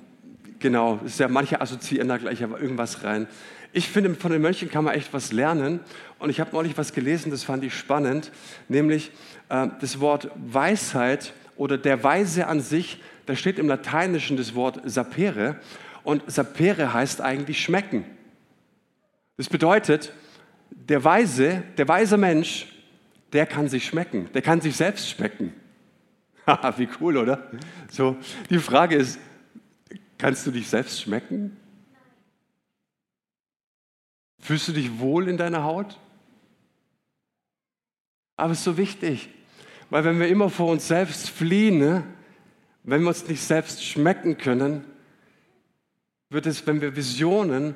genau, 0.58 1.00
ist 1.04 1.18
ja, 1.18 1.28
manche 1.28 1.60
assoziieren 1.60 2.08
da 2.08 2.16
gleich 2.16 2.40
irgendwas 2.40 3.02
rein. 3.04 3.26
Ich 3.72 3.88
finde, 3.88 4.14
von 4.14 4.30
den 4.30 4.40
Mönchen 4.40 4.70
kann 4.70 4.84
man 4.84 4.94
echt 4.94 5.12
was 5.12 5.32
lernen. 5.32 5.80
Und 6.20 6.30
ich 6.30 6.38
habe 6.38 6.50
neulich 6.52 6.78
was 6.78 6.92
gelesen, 6.92 7.32
das 7.32 7.42
fand 7.42 7.64
ich 7.64 7.74
spannend, 7.74 8.30
nämlich 8.68 9.10
äh, 9.48 9.66
das 9.80 9.98
Wort 9.98 10.30
Weisheit 10.36 11.32
oder 11.56 11.76
der 11.76 12.04
Weise 12.04 12.46
an 12.46 12.60
sich, 12.60 13.02
da 13.26 13.34
steht 13.34 13.58
im 13.58 13.68
Lateinischen 13.68 14.36
das 14.36 14.54
Wort 14.54 14.80
sapere. 14.84 15.56
Und 16.04 16.22
sapere 16.30 16.94
heißt 16.94 17.20
eigentlich 17.20 17.60
schmecken. 17.60 18.04
Das 19.36 19.48
bedeutet, 19.48 20.12
der 20.70 21.02
Weise, 21.02 21.62
der 21.76 21.88
weise 21.88 22.16
Mensch, 22.16 22.66
der 23.32 23.46
kann 23.46 23.68
sich 23.68 23.86
schmecken, 23.86 24.30
der 24.32 24.42
kann 24.42 24.60
sich 24.60 24.76
selbst 24.76 25.08
schmecken. 25.10 25.52
Haha, 26.46 26.78
wie 26.78 26.88
cool, 27.00 27.16
oder? 27.16 27.50
So, 27.90 28.16
die 28.50 28.58
Frage 28.58 28.96
ist, 28.96 29.18
kannst 30.18 30.46
du 30.46 30.50
dich 30.50 30.68
selbst 30.68 31.00
schmecken? 31.00 31.56
Fühlst 34.40 34.68
du 34.68 34.72
dich 34.72 34.98
wohl 34.98 35.28
in 35.28 35.36
deiner 35.36 35.64
Haut? 35.64 35.98
Aber 38.36 38.52
es 38.52 38.58
ist 38.58 38.64
so 38.64 38.76
wichtig, 38.76 39.30
weil 39.90 40.04
wenn 40.04 40.18
wir 40.18 40.28
immer 40.28 40.50
vor 40.50 40.70
uns 40.70 40.86
selbst 40.86 41.30
fliehen, 41.30 41.78
ne, 41.78 42.04
wenn 42.82 43.00
wir 43.02 43.08
uns 43.08 43.26
nicht 43.26 43.42
selbst 43.42 43.82
schmecken 43.84 44.36
können, 44.36 44.84
wird 46.30 46.46
es, 46.46 46.66
wenn 46.66 46.80
wir 46.80 46.94
Visionen, 46.96 47.74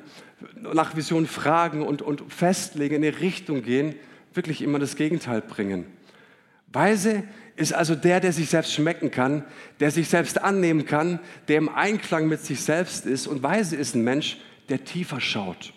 nach 0.55 0.95
Visionen 0.95 1.27
fragen 1.27 1.81
und, 1.81 2.01
und 2.01 2.31
festlegen, 2.31 2.95
in 2.95 3.03
eine 3.03 3.19
Richtung 3.19 3.63
gehen, 3.63 3.95
wirklich 4.33 4.61
immer 4.61 4.79
das 4.79 4.95
Gegenteil 4.95 5.41
bringen. 5.41 5.85
Weise 6.67 7.23
ist 7.55 7.73
also 7.73 7.95
der, 7.95 8.19
der 8.19 8.31
sich 8.31 8.49
selbst 8.49 8.73
schmecken 8.73 9.11
kann, 9.11 9.43
der 9.79 9.91
sich 9.91 10.07
selbst 10.07 10.41
annehmen 10.41 10.85
kann, 10.85 11.19
der 11.47 11.57
im 11.57 11.69
Einklang 11.69 12.27
mit 12.27 12.41
sich 12.41 12.61
selbst 12.61 13.05
ist. 13.05 13.27
Und 13.27 13.43
weise 13.43 13.75
ist 13.75 13.95
ein 13.95 14.03
Mensch, 14.03 14.37
der 14.69 14.85
tiefer 14.85 15.19
schaut. 15.19 15.73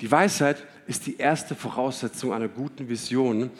Die 0.00 0.10
Weisheit 0.10 0.64
ist 0.86 1.06
die 1.06 1.18
erste 1.18 1.54
Voraussetzung 1.54 2.32
einer 2.32 2.48
guten 2.48 2.88
Vision. 2.88 3.50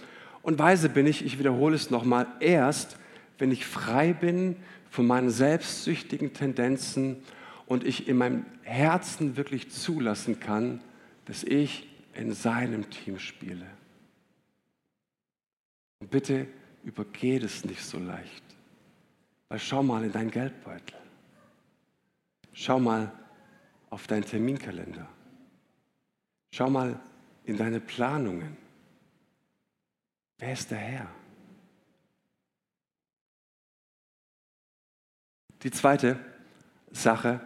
Und 0.43 0.59
weise 0.59 0.89
bin 0.89 1.07
ich, 1.07 1.25
ich 1.25 1.39
wiederhole 1.39 1.77
es 1.77 1.91
nochmal, 1.91 2.27
erst, 2.41 2.97
wenn 3.39 3.53
ich 3.53 3.67
frei 3.67 4.13
bin 4.13 4.57
von 4.91 5.07
meinen 5.07 5.31
selbstsüchtigen 5.31 6.33
Tendenzen 6.33 7.19
und 7.67 7.85
ich 7.85 8.09
in 8.09 8.17
meinem 8.17 8.47
Herzen 8.63 9.37
wirklich 9.37 9.71
zulassen 9.71 10.41
kann, 10.41 10.81
dass 11.27 11.43
ich 11.43 11.87
in 12.15 12.33
seinem 12.33 12.89
Team 12.91 13.19
spiele. 13.19 13.67
Und 15.99 16.11
bitte 16.11 16.47
übergeht 16.85 17.43
es 17.43 17.65
nicht 17.65 17.85
so 17.85 17.99
leicht. 17.99 18.45
Weil 19.49 19.59
schau 19.59 19.83
mal 19.83 20.05
in 20.05 20.13
deinen 20.13 20.31
Geldbeutel. 20.31 20.97
Schau 22.53 22.81
mal 22.81 23.13
auf 23.91 24.07
deinen 24.07 24.25
Terminkalender. 24.25 25.09
Schau 26.53 26.71
mal 26.71 26.99
in 27.45 27.57
deine 27.57 27.81
Planungen. 27.81 28.57
Wer 30.39 30.53
ist 30.53 30.71
der 30.71 30.79
Herr? 30.79 31.11
Die 35.63 35.71
zweite 35.71 36.19
Sache 36.93 37.41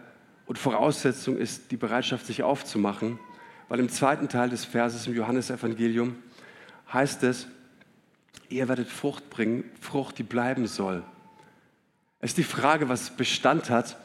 und 0.51 0.57
Voraussetzung 0.57 1.37
ist 1.37 1.71
die 1.71 1.77
Bereitschaft, 1.77 2.25
sich 2.25 2.43
aufzumachen, 2.43 3.19
weil 3.69 3.79
im 3.79 3.87
zweiten 3.87 4.27
Teil 4.27 4.49
des 4.49 4.65
Verses 4.65 5.07
im 5.07 5.15
Johannesevangelium 5.15 6.17
heißt 6.91 7.23
es, 7.23 7.47
ihr 8.49 8.67
werdet 8.67 8.89
Frucht 8.89 9.29
bringen, 9.29 9.63
Frucht, 9.79 10.17
die 10.17 10.23
bleiben 10.23 10.67
soll. 10.67 11.03
Es 12.19 12.31
ist 12.31 12.37
die 12.37 12.43
Frage, 12.43 12.89
was 12.89 13.11
Bestand 13.11 13.69
hat. 13.69 13.95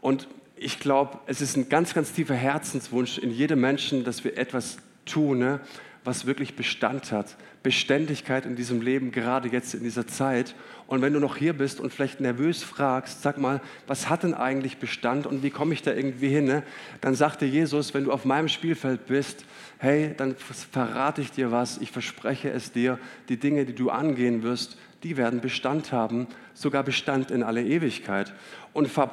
Und 0.00 0.28
ich 0.56 0.80
glaube, 0.80 1.18
es 1.26 1.42
ist 1.42 1.58
ein 1.58 1.68
ganz, 1.68 1.92
ganz 1.92 2.14
tiefer 2.14 2.36
Herzenswunsch 2.36 3.18
in 3.18 3.30
jedem 3.30 3.60
Menschen, 3.60 4.02
dass 4.02 4.24
wir 4.24 4.38
etwas 4.38 4.78
tun, 5.04 5.40
ne, 5.40 5.60
was 6.04 6.24
wirklich 6.24 6.56
Bestand 6.56 7.12
hat. 7.12 7.36
Beständigkeit 7.62 8.44
in 8.44 8.56
diesem 8.56 8.80
Leben, 8.80 9.12
gerade 9.12 9.48
jetzt 9.48 9.74
in 9.74 9.82
dieser 9.82 10.06
Zeit. 10.06 10.54
Und 10.86 11.00
wenn 11.00 11.12
du 11.12 11.20
noch 11.20 11.36
hier 11.36 11.52
bist 11.52 11.80
und 11.80 11.92
vielleicht 11.92 12.20
nervös 12.20 12.62
fragst, 12.62 13.22
sag 13.22 13.38
mal, 13.38 13.60
was 13.86 14.08
hat 14.08 14.24
denn 14.24 14.34
eigentlich 14.34 14.78
Bestand 14.78 15.26
und 15.26 15.42
wie 15.42 15.50
komme 15.50 15.72
ich 15.72 15.82
da 15.82 15.92
irgendwie 15.92 16.28
hin? 16.28 16.44
Ne? 16.44 16.64
Dann 17.00 17.14
sagte 17.14 17.46
Jesus, 17.46 17.94
wenn 17.94 18.04
du 18.04 18.12
auf 18.12 18.24
meinem 18.24 18.48
Spielfeld 18.48 19.06
bist, 19.06 19.44
hey, 19.78 20.14
dann 20.16 20.34
verrate 20.36 21.20
ich 21.20 21.30
dir 21.30 21.52
was, 21.52 21.78
ich 21.78 21.90
verspreche 21.90 22.50
es 22.50 22.72
dir, 22.72 22.98
die 23.28 23.38
Dinge, 23.38 23.64
die 23.64 23.74
du 23.74 23.90
angehen 23.90 24.42
wirst, 24.42 24.76
die 25.02 25.16
werden 25.16 25.40
Bestand 25.40 25.92
haben, 25.92 26.26
sogar 26.54 26.82
Bestand 26.82 27.30
in 27.30 27.42
alle 27.42 27.62
Ewigkeit. 27.64 28.34
Und 28.72 28.88
vor, 28.88 29.06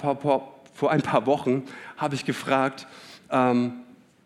ein 0.90 1.02
paar 1.02 1.26
Wochen 1.26 1.64
habe 1.98 2.16
ich 2.16 2.26
gefragt, 2.26 2.88
ähm, 3.32 3.74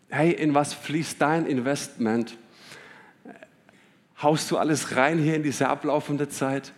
hey, 0.08 0.32
in 0.32 0.54
was 0.54 0.74
fließt 0.74 1.20
dein 1.20 1.46
Investment? 1.46 2.36
Haust 4.24 4.50
du 4.50 4.56
alles 4.56 4.96
rein 4.96 5.18
hier 5.18 5.36
in 5.36 5.42
diese 5.42 5.68
ablaufende 5.68 6.30
Zeit? 6.30 6.72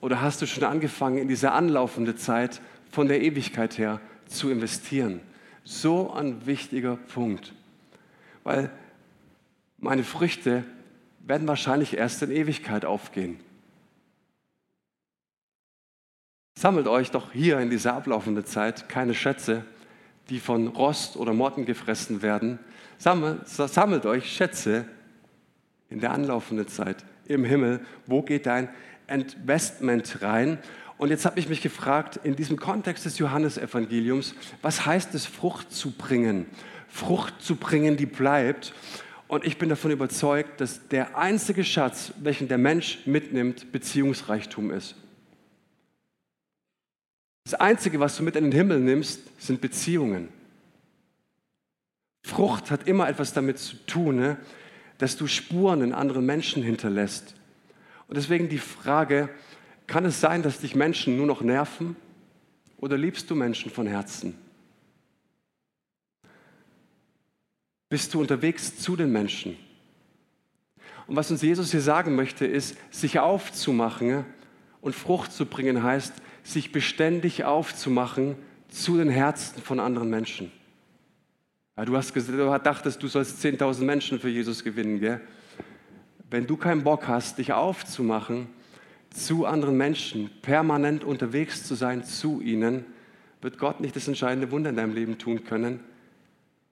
Oder 0.00 0.20
hast 0.20 0.42
du 0.42 0.46
schon 0.46 0.64
angefangen, 0.64 1.18
in 1.18 1.28
diese 1.28 1.52
anlaufende 1.52 2.16
Zeit 2.16 2.60
von 2.90 3.06
der 3.06 3.22
Ewigkeit 3.22 3.78
her 3.78 4.00
zu 4.26 4.50
investieren? 4.50 5.20
So 5.62 6.12
ein 6.12 6.46
wichtiger 6.46 6.96
Punkt. 6.96 7.52
Weil 8.42 8.72
meine 9.78 10.02
Früchte 10.02 10.64
werden 11.20 11.46
wahrscheinlich 11.46 11.96
erst 11.96 12.22
in 12.22 12.32
Ewigkeit 12.32 12.84
aufgehen. 12.84 13.38
Sammelt 16.58 16.88
euch 16.88 17.12
doch 17.12 17.30
hier 17.30 17.60
in 17.60 17.70
dieser 17.70 17.94
ablaufenden 17.94 18.46
Zeit 18.46 18.88
keine 18.88 19.14
Schätze, 19.14 19.64
die 20.28 20.40
von 20.40 20.66
Rost 20.66 21.16
oder 21.16 21.34
Motten 21.34 21.66
gefressen 21.66 22.20
werden. 22.20 22.58
Sammelt, 22.98 23.48
sammelt 23.48 24.06
euch 24.06 24.28
Schätze, 24.28 24.86
in 25.90 26.00
der 26.00 26.12
anlaufenden 26.12 26.68
Zeit 26.68 27.04
im 27.26 27.44
Himmel, 27.44 27.80
wo 28.06 28.22
geht 28.22 28.46
dein 28.46 28.68
Investment 29.08 30.22
rein? 30.22 30.58
Und 30.96 31.10
jetzt 31.10 31.26
habe 31.26 31.40
ich 31.40 31.48
mich 31.48 31.60
gefragt, 31.60 32.20
in 32.22 32.36
diesem 32.36 32.56
Kontext 32.56 33.04
des 33.04 33.18
Johannesevangeliums, 33.18 34.34
was 34.62 34.86
heißt 34.86 35.14
es, 35.14 35.26
Frucht 35.26 35.72
zu 35.72 35.90
bringen? 35.90 36.46
Frucht 36.88 37.42
zu 37.42 37.56
bringen, 37.56 37.96
die 37.96 38.06
bleibt. 38.06 38.72
Und 39.26 39.44
ich 39.44 39.58
bin 39.58 39.68
davon 39.68 39.90
überzeugt, 39.90 40.60
dass 40.60 40.86
der 40.88 41.18
einzige 41.18 41.64
Schatz, 41.64 42.12
welchen 42.20 42.46
der 42.46 42.58
Mensch 42.58 43.00
mitnimmt, 43.06 43.72
Beziehungsreichtum 43.72 44.70
ist. 44.70 44.94
Das 47.44 47.54
Einzige, 47.54 48.00
was 48.00 48.16
du 48.16 48.22
mit 48.22 48.36
in 48.36 48.44
den 48.44 48.52
Himmel 48.52 48.78
nimmst, 48.78 49.20
sind 49.38 49.60
Beziehungen. 49.60 50.28
Frucht 52.24 52.70
hat 52.70 52.88
immer 52.88 53.08
etwas 53.08 53.34
damit 53.34 53.58
zu 53.58 53.76
tun, 53.86 54.16
ne? 54.16 54.38
Dass 54.98 55.16
du 55.16 55.26
Spuren 55.26 55.82
in 55.82 55.92
anderen 55.92 56.24
Menschen 56.24 56.62
hinterlässt. 56.62 57.34
Und 58.08 58.16
deswegen 58.16 58.48
die 58.48 58.58
Frage, 58.58 59.28
kann 59.86 60.04
es 60.04 60.20
sein, 60.20 60.42
dass 60.42 60.60
dich 60.60 60.74
Menschen 60.74 61.16
nur 61.16 61.26
noch 61.26 61.40
nerven 61.42 61.96
oder 62.78 62.96
liebst 62.96 63.30
du 63.30 63.34
Menschen 63.34 63.70
von 63.70 63.86
Herzen? 63.86 64.34
Bist 67.88 68.14
du 68.14 68.20
unterwegs 68.20 68.78
zu 68.78 68.96
den 68.96 69.12
Menschen? 69.12 69.56
Und 71.06 71.16
was 71.16 71.30
uns 71.30 71.42
Jesus 71.42 71.70
hier 71.70 71.80
sagen 71.82 72.14
möchte, 72.14 72.46
ist, 72.46 72.76
sich 72.90 73.18
aufzumachen 73.18 74.24
und 74.80 74.94
Frucht 74.94 75.32
zu 75.32 75.46
bringen 75.46 75.82
heißt, 75.82 76.14
sich 76.42 76.72
beständig 76.72 77.44
aufzumachen 77.44 78.36
zu 78.68 78.96
den 78.96 79.08
Herzen 79.08 79.60
von 79.62 79.80
anderen 79.80 80.10
Menschen. 80.10 80.50
Ja, 81.76 81.84
du 81.84 81.96
hast 81.96 82.14
gesagt, 82.14 82.66
dachtest, 82.66 83.02
du 83.02 83.08
sollst 83.08 83.44
10.000 83.44 83.82
Menschen 83.82 84.20
für 84.20 84.28
Jesus 84.28 84.62
gewinnen. 84.62 85.00
Gell? 85.00 85.20
Wenn 86.30 86.46
du 86.46 86.56
keinen 86.56 86.84
Bock 86.84 87.08
hast, 87.08 87.38
dich 87.38 87.52
aufzumachen, 87.52 88.46
zu 89.10 89.44
anderen 89.44 89.76
Menschen, 89.76 90.30
permanent 90.40 91.02
unterwegs 91.02 91.64
zu 91.64 91.74
sein, 91.74 92.04
zu 92.04 92.40
ihnen, 92.40 92.84
wird 93.40 93.58
Gott 93.58 93.80
nicht 93.80 93.96
das 93.96 94.06
entscheidende 94.06 94.52
Wunder 94.52 94.70
in 94.70 94.76
deinem 94.76 94.94
Leben 94.94 95.18
tun 95.18 95.44
können. 95.44 95.80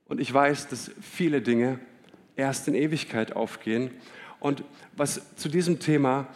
Und 0.07 0.21
ich 0.21 0.33
weiß, 0.33 0.69
dass 0.69 0.93
viele 1.01 1.43
Dinge 1.43 1.81
erst 2.37 2.69
in 2.69 2.75
Ewigkeit 2.75 3.35
aufgehen. 3.35 3.91
Und 4.39 4.63
was 4.97 5.35
zu 5.35 5.49
diesem 5.49 5.81
Thema 5.81 6.29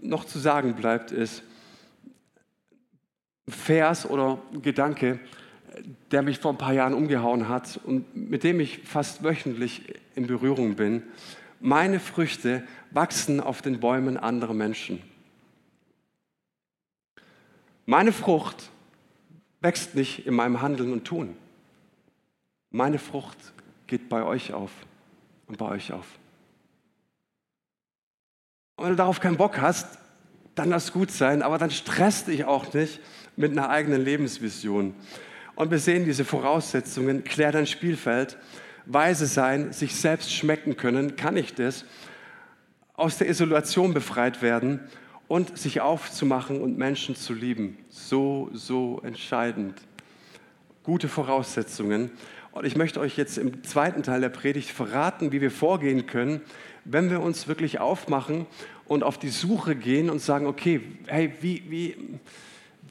noch 0.00 0.24
zu 0.24 0.38
sagen 0.38 0.74
bleibt, 0.74 1.10
ist, 1.10 1.42
Vers 3.48 4.08
oder 4.08 4.38
Gedanke, 4.62 5.18
der 6.10 6.22
mich 6.22 6.38
vor 6.38 6.52
ein 6.52 6.58
paar 6.58 6.72
Jahren 6.72 6.94
umgehauen 6.94 7.48
hat 7.48 7.80
und 7.84 8.14
mit 8.14 8.44
dem 8.44 8.60
ich 8.60 8.80
fast 8.84 9.22
wöchentlich 9.22 9.94
in 10.14 10.26
Berührung 10.26 10.76
bin. 10.76 11.02
Meine 11.60 12.00
Früchte 12.00 12.62
wachsen 12.90 13.40
auf 13.40 13.62
den 13.62 13.80
Bäumen 13.80 14.16
anderer 14.16 14.54
Menschen. 14.54 15.02
Meine 17.86 18.12
Frucht 18.12 18.70
wächst 19.60 19.94
nicht 19.94 20.26
in 20.26 20.34
meinem 20.34 20.60
Handeln 20.60 20.92
und 20.92 21.04
Tun. 21.04 21.36
meine 22.70 22.98
Frucht 22.98 23.38
geht 23.86 24.08
bei 24.08 24.22
euch 24.22 24.52
auf 24.52 24.70
und 25.46 25.56
bei 25.56 25.66
euch 25.66 25.92
auf. 25.92 26.06
Und 28.76 28.84
wenn 28.84 28.90
du 28.92 28.96
darauf 28.96 29.20
keinen 29.20 29.38
Bock 29.38 29.58
hast, 29.60 29.98
dann 30.54 30.70
lass 30.70 30.92
gut 30.92 31.10
sein, 31.10 31.42
aber 31.42 31.58
dann 31.58 31.70
stresst 31.70 32.28
dich 32.28 32.44
auch 32.44 32.72
nicht 32.74 33.00
mit 33.36 33.52
einer 33.52 33.70
eigenen 33.70 34.04
Lebensvision. 34.04 34.94
Und 35.58 35.72
wir 35.72 35.80
sehen 35.80 36.04
diese 36.04 36.24
Voraussetzungen, 36.24 37.24
klär 37.24 37.50
dein 37.50 37.66
Spielfeld, 37.66 38.38
weise 38.86 39.26
sein, 39.26 39.72
sich 39.72 39.96
selbst 39.96 40.32
schmecken 40.32 40.76
können, 40.76 41.16
kann 41.16 41.36
ich 41.36 41.52
das, 41.52 41.84
aus 42.94 43.18
der 43.18 43.28
Isolation 43.28 43.92
befreit 43.92 44.40
werden 44.40 44.78
und 45.26 45.58
sich 45.58 45.80
aufzumachen 45.80 46.60
und 46.60 46.78
Menschen 46.78 47.16
zu 47.16 47.34
lieben. 47.34 47.76
So, 47.88 48.50
so 48.52 49.00
entscheidend. 49.02 49.74
Gute 50.84 51.08
Voraussetzungen. 51.08 52.12
Und 52.52 52.64
ich 52.64 52.76
möchte 52.76 53.00
euch 53.00 53.16
jetzt 53.16 53.36
im 53.36 53.64
zweiten 53.64 54.04
Teil 54.04 54.20
der 54.20 54.28
Predigt 54.28 54.70
verraten, 54.70 55.32
wie 55.32 55.40
wir 55.40 55.50
vorgehen 55.50 56.06
können, 56.06 56.40
wenn 56.84 57.10
wir 57.10 57.20
uns 57.20 57.48
wirklich 57.48 57.80
aufmachen 57.80 58.46
und 58.86 59.02
auf 59.02 59.18
die 59.18 59.30
Suche 59.30 59.74
gehen 59.74 60.08
und 60.08 60.20
sagen, 60.20 60.46
okay, 60.46 60.82
hey, 61.08 61.32
wie, 61.40 61.64
wie, 61.68 61.96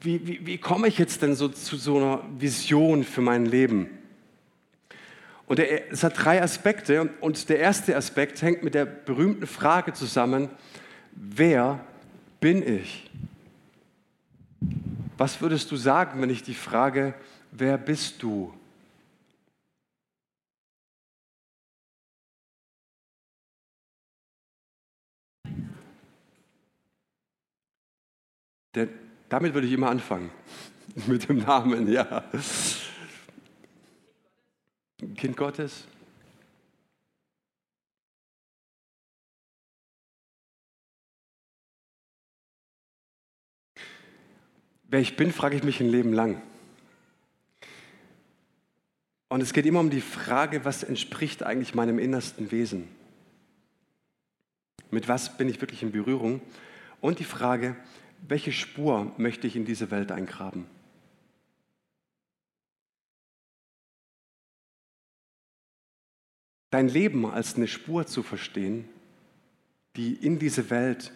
wie, 0.00 0.26
wie, 0.26 0.46
wie 0.46 0.58
komme 0.58 0.88
ich 0.88 0.98
jetzt 0.98 1.22
denn 1.22 1.34
so 1.34 1.48
zu 1.48 1.76
so 1.76 1.96
einer 1.96 2.24
Vision 2.38 3.04
für 3.04 3.20
mein 3.20 3.46
Leben? 3.46 3.88
Und 5.46 5.58
der, 5.58 5.90
es 5.90 6.04
hat 6.04 6.12
drei 6.16 6.42
Aspekte 6.42 7.10
und 7.20 7.48
der 7.48 7.58
erste 7.58 7.96
Aspekt 7.96 8.42
hängt 8.42 8.62
mit 8.62 8.74
der 8.74 8.84
berühmten 8.84 9.46
Frage 9.46 9.94
zusammen, 9.94 10.50
wer 11.12 11.84
bin 12.40 12.62
ich? 12.62 13.10
Was 15.16 15.40
würdest 15.40 15.70
du 15.70 15.76
sagen, 15.76 16.20
wenn 16.20 16.30
ich 16.30 16.42
die 16.42 16.54
frage, 16.54 17.14
wer 17.50 17.78
bist 17.78 18.22
du? 18.22 18.52
Der, 28.74 28.88
damit 29.28 29.54
würde 29.54 29.66
ich 29.66 29.72
immer 29.72 29.90
anfangen. 29.90 30.30
Mit 31.06 31.28
dem 31.28 31.38
Namen, 31.38 31.90
ja. 31.90 32.24
Kind 35.16 35.36
Gottes. 35.36 35.86
Wer 44.90 45.00
ich 45.00 45.16
bin, 45.16 45.32
frage 45.32 45.54
ich 45.54 45.62
mich 45.62 45.80
ein 45.80 45.90
Leben 45.90 46.14
lang. 46.14 46.40
Und 49.28 49.42
es 49.42 49.52
geht 49.52 49.66
immer 49.66 49.80
um 49.80 49.90
die 49.90 50.00
Frage, 50.00 50.64
was 50.64 50.82
entspricht 50.82 51.42
eigentlich 51.42 51.74
meinem 51.74 51.98
innersten 51.98 52.50
Wesen? 52.50 52.88
Mit 54.90 55.06
was 55.06 55.36
bin 55.36 55.48
ich 55.48 55.60
wirklich 55.60 55.82
in 55.82 55.92
Berührung? 55.92 56.40
Und 57.02 57.18
die 57.18 57.24
Frage, 57.24 57.76
welche 58.26 58.52
Spur 58.52 59.12
möchte 59.16 59.46
ich 59.46 59.56
in 59.56 59.64
diese 59.64 59.90
Welt 59.90 60.12
eingraben? 60.12 60.66
Dein 66.70 66.88
Leben 66.88 67.24
als 67.24 67.56
eine 67.56 67.66
Spur 67.66 68.06
zu 68.06 68.22
verstehen, 68.22 68.88
die 69.96 70.12
in 70.12 70.38
diese 70.38 70.68
Welt 70.70 71.12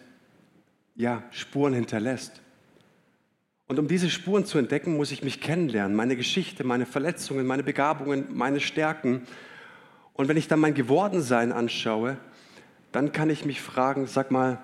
ja 0.95 1.23
Spuren 1.31 1.73
hinterlässt. 1.73 2.41
Und 3.67 3.79
um 3.79 3.87
diese 3.87 4.09
Spuren 4.09 4.45
zu 4.45 4.57
entdecken, 4.57 4.97
muss 4.97 5.11
ich 5.11 5.23
mich 5.23 5.41
kennenlernen, 5.41 5.95
meine 5.95 6.15
Geschichte, 6.15 6.63
meine 6.63 6.85
Verletzungen, 6.85 7.45
meine 7.45 7.63
Begabungen, 7.63 8.27
meine 8.31 8.59
Stärken. 8.59 9.21
Und 10.13 10.27
wenn 10.27 10.37
ich 10.37 10.47
dann 10.47 10.59
mein 10.59 10.73
Gewordensein 10.73 11.51
anschaue, 11.51 12.17
dann 12.91 13.11
kann 13.11 13.29
ich 13.29 13.45
mich 13.45 13.61
fragen, 13.61 14.05
sag 14.07 14.31
mal, 14.31 14.59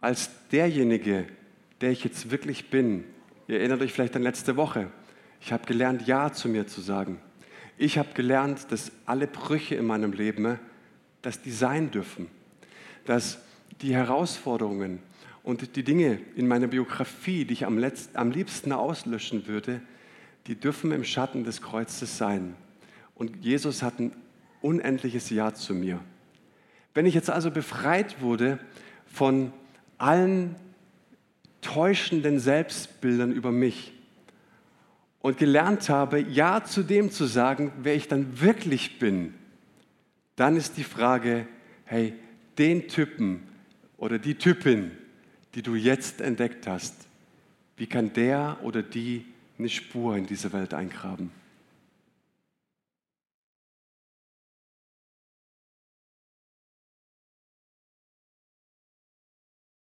als 0.00 0.30
derjenige, 0.50 1.26
der 1.80 1.90
ich 1.90 2.04
jetzt 2.04 2.30
wirklich 2.30 2.70
bin. 2.70 3.04
Ihr 3.48 3.60
erinnert 3.60 3.82
euch 3.82 3.92
vielleicht 3.92 4.16
an 4.16 4.22
letzte 4.22 4.56
Woche. 4.56 4.90
Ich 5.40 5.52
habe 5.52 5.66
gelernt, 5.66 6.06
Ja 6.06 6.32
zu 6.32 6.48
mir 6.48 6.66
zu 6.66 6.80
sagen. 6.80 7.20
Ich 7.78 7.98
habe 7.98 8.08
gelernt, 8.14 8.72
dass 8.72 8.90
alle 9.04 9.26
Brüche 9.26 9.74
in 9.74 9.84
meinem 9.84 10.12
Leben, 10.12 10.58
dass 11.22 11.42
die 11.42 11.50
sein 11.50 11.90
dürfen. 11.90 12.28
Dass 13.04 13.38
die 13.82 13.94
Herausforderungen 13.94 15.00
und 15.42 15.76
die 15.76 15.84
Dinge 15.84 16.20
in 16.34 16.48
meiner 16.48 16.66
Biografie, 16.66 17.44
die 17.44 17.52
ich 17.52 17.66
am, 17.66 17.78
letzten, 17.78 18.16
am 18.16 18.30
liebsten 18.30 18.72
auslöschen 18.72 19.46
würde, 19.46 19.80
die 20.46 20.56
dürfen 20.56 20.92
im 20.92 21.04
Schatten 21.04 21.44
des 21.44 21.60
Kreuzes 21.60 22.16
sein. 22.16 22.56
Und 23.14 23.44
Jesus 23.44 23.82
hat 23.82 23.98
ein 24.00 24.12
unendliches 24.60 25.30
Ja 25.30 25.54
zu 25.54 25.74
mir. 25.74 26.00
Wenn 26.94 27.06
ich 27.06 27.14
jetzt 27.14 27.30
also 27.30 27.50
befreit 27.50 28.20
wurde 28.20 28.58
von 29.06 29.52
allen 29.98 30.56
täuschenden 31.66 32.38
Selbstbildern 32.38 33.32
über 33.32 33.50
mich 33.50 33.92
und 35.20 35.36
gelernt 35.36 35.88
habe, 35.88 36.20
Ja 36.20 36.62
zu 36.64 36.84
dem 36.84 37.10
zu 37.10 37.24
sagen, 37.24 37.72
wer 37.82 37.96
ich 37.96 38.06
dann 38.06 38.40
wirklich 38.40 39.00
bin, 39.00 39.34
dann 40.36 40.56
ist 40.56 40.76
die 40.76 40.84
Frage, 40.84 41.48
hey, 41.84 42.14
den 42.58 42.86
Typen 42.86 43.42
oder 43.96 44.18
die 44.20 44.36
Typin, 44.36 44.92
die 45.54 45.62
du 45.62 45.74
jetzt 45.74 46.20
entdeckt 46.20 46.68
hast, 46.68 46.94
wie 47.76 47.86
kann 47.86 48.12
der 48.12 48.58
oder 48.62 48.82
die 48.82 49.24
eine 49.58 49.68
Spur 49.68 50.16
in 50.16 50.26
diese 50.26 50.52
Welt 50.52 50.72
eingraben? 50.72 51.30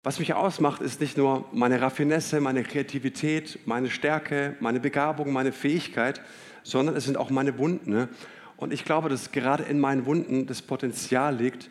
Was 0.04 0.18
mich 0.18 0.34
ausmacht, 0.34 0.82
ist 0.82 1.00
nicht 1.00 1.16
nur 1.16 1.46
meine 1.52 1.80
Raffinesse, 1.80 2.42
meine 2.42 2.64
Kreativität, 2.64 3.60
meine 3.66 3.92
Stärke, 3.92 4.56
meine 4.60 4.80
Begabung, 4.80 5.32
meine 5.32 5.52
Fähigkeit, 5.52 6.22
sondern 6.64 6.96
es 6.96 7.06
sind 7.06 7.18
auch 7.18 7.30
meine 7.30 7.60
Wunden. 7.60 7.92
Ne? 7.92 8.10
Und 8.58 8.74
ich 8.74 8.84
glaube, 8.84 9.10
dass 9.10 9.32
gerade 9.32 9.64
in 9.64 9.80
meinen 9.80 10.08
Wunden 10.08 10.48
das 10.48 10.64
Potenzial 10.64 11.36
liegt, 11.36 11.70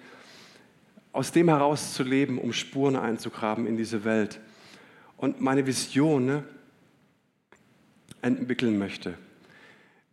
aus 1.12 1.32
dem 1.32 1.48
heraus 1.48 1.94
zu 1.94 2.04
leben, 2.04 2.38
um 2.38 2.52
Spuren 2.52 2.94
einzugraben 2.94 3.66
in 3.66 3.76
diese 3.76 4.04
Welt. 4.04 4.38
Und 5.16 5.40
meine 5.40 5.66
Vision 5.66 6.26
ne, 6.26 6.44
entwickeln 8.22 8.78
möchte. 8.78 9.14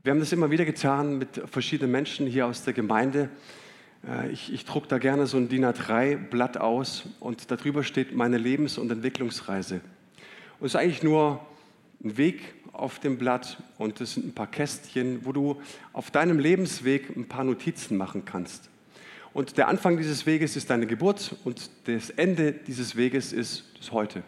Wir 0.02 0.12
haben 0.12 0.20
das 0.20 0.32
immer 0.32 0.50
wieder 0.50 0.66
getan 0.66 1.20
mit 1.20 1.42
verschiedenen 1.46 1.92
Menschen 1.92 2.26
hier 2.26 2.48
aus 2.48 2.64
der 2.64 2.74
Gemeinde. 2.74 3.30
Äh, 4.06 4.30
ich, 4.32 4.54
ich 4.54 4.66
drucke 4.66 4.88
da 4.88 4.98
gerne 4.98 5.28
so 5.28 5.38
ein 5.38 5.50
DIN 5.50 5.66
A3-Blatt 5.66 6.58
aus 6.58 7.06
und 7.20 7.52
darüber 7.52 7.84
steht 7.84 8.16
meine 8.16 8.38
Lebens- 8.38 8.78
und 8.78 8.92
Entwicklungsreise. 8.92 9.82
Und 10.60 10.66
es 10.66 10.74
ist 10.74 10.80
eigentlich 10.80 11.04
nur 11.04 11.46
ein 12.04 12.18
Weg 12.18 12.56
auf 12.74 13.00
dem 13.00 13.18
Blatt 13.18 13.58
und 13.78 14.00
es 14.02 14.14
sind 14.14 14.28
ein 14.28 14.34
paar 14.34 14.48
Kästchen, 14.48 15.26
wo 15.26 15.32
du 15.32 15.62
auf 15.94 16.12
deinem 16.12 16.40
Lebensweg 16.40 17.16
ein 17.16 17.28
paar 17.28 17.44
Notizen 17.44 17.98
machen 17.98 18.26
kannst. 18.26 18.70
Und 19.34 19.58
der 19.58 19.68
Anfang 19.68 19.98
dieses 19.98 20.26
Weges 20.26 20.56
ist 20.56 20.70
deine 20.70 20.88
Geburt 20.88 21.36
und 21.44 21.70
das 21.86 22.10
Ende 22.12 22.54
dieses 22.54 22.96
Weges 22.96 23.34
ist 23.34 23.66
das 23.78 23.92
Heute. 23.92 24.24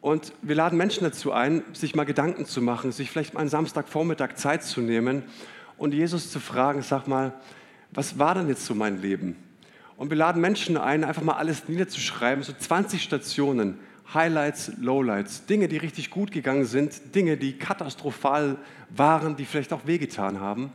Und 0.00 0.32
wir 0.42 0.54
laden 0.54 0.76
Menschen 0.76 1.04
dazu 1.04 1.32
ein, 1.32 1.62
sich 1.72 1.94
mal 1.94 2.04
Gedanken 2.04 2.44
zu 2.46 2.60
machen, 2.60 2.92
sich 2.92 3.10
vielleicht 3.10 3.34
mal 3.34 3.40
einen 3.40 3.48
Samstagvormittag 3.48 4.36
Zeit 4.36 4.62
zu 4.62 4.80
nehmen 4.80 5.22
und 5.78 5.94
Jesus 5.94 6.30
zu 6.30 6.40
fragen, 6.40 6.82
sag 6.82 7.08
mal, 7.08 7.32
was 7.94 8.18
war 8.18 8.34
denn 8.34 8.48
jetzt 8.48 8.66
so 8.66 8.74
mein 8.74 9.00
Leben? 9.00 9.36
Und 9.96 10.10
wir 10.10 10.16
laden 10.16 10.40
Menschen 10.40 10.76
ein, 10.76 11.04
einfach 11.04 11.22
mal 11.22 11.34
alles 11.34 11.68
niederzuschreiben, 11.68 12.42
so 12.42 12.52
20 12.52 13.02
Stationen, 13.02 13.78
Highlights, 14.12 14.72
Lowlights, 14.80 15.46
Dinge, 15.46 15.68
die 15.68 15.76
richtig 15.76 16.10
gut 16.10 16.32
gegangen 16.32 16.66
sind, 16.66 17.14
Dinge, 17.14 17.36
die 17.36 17.56
katastrophal 17.56 18.56
waren, 18.90 19.36
die 19.36 19.44
vielleicht 19.44 19.72
auch 19.72 19.86
wehgetan 19.86 20.40
haben. 20.40 20.72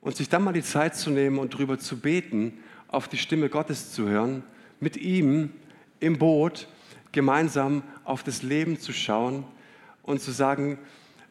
Und 0.00 0.16
sich 0.16 0.28
dann 0.28 0.42
mal 0.42 0.52
die 0.52 0.62
Zeit 0.62 0.96
zu 0.96 1.10
nehmen 1.10 1.38
und 1.38 1.54
darüber 1.54 1.78
zu 1.78 1.98
beten, 1.98 2.58
auf 2.88 3.08
die 3.08 3.16
Stimme 3.16 3.48
Gottes 3.48 3.92
zu 3.92 4.08
hören, 4.08 4.42
mit 4.80 4.96
ihm 4.96 5.50
im 6.00 6.18
Boot 6.18 6.68
gemeinsam 7.12 7.82
auf 8.04 8.22
das 8.22 8.42
Leben 8.42 8.78
zu 8.78 8.92
schauen 8.92 9.44
und 10.02 10.20
zu 10.20 10.30
sagen, 10.30 10.78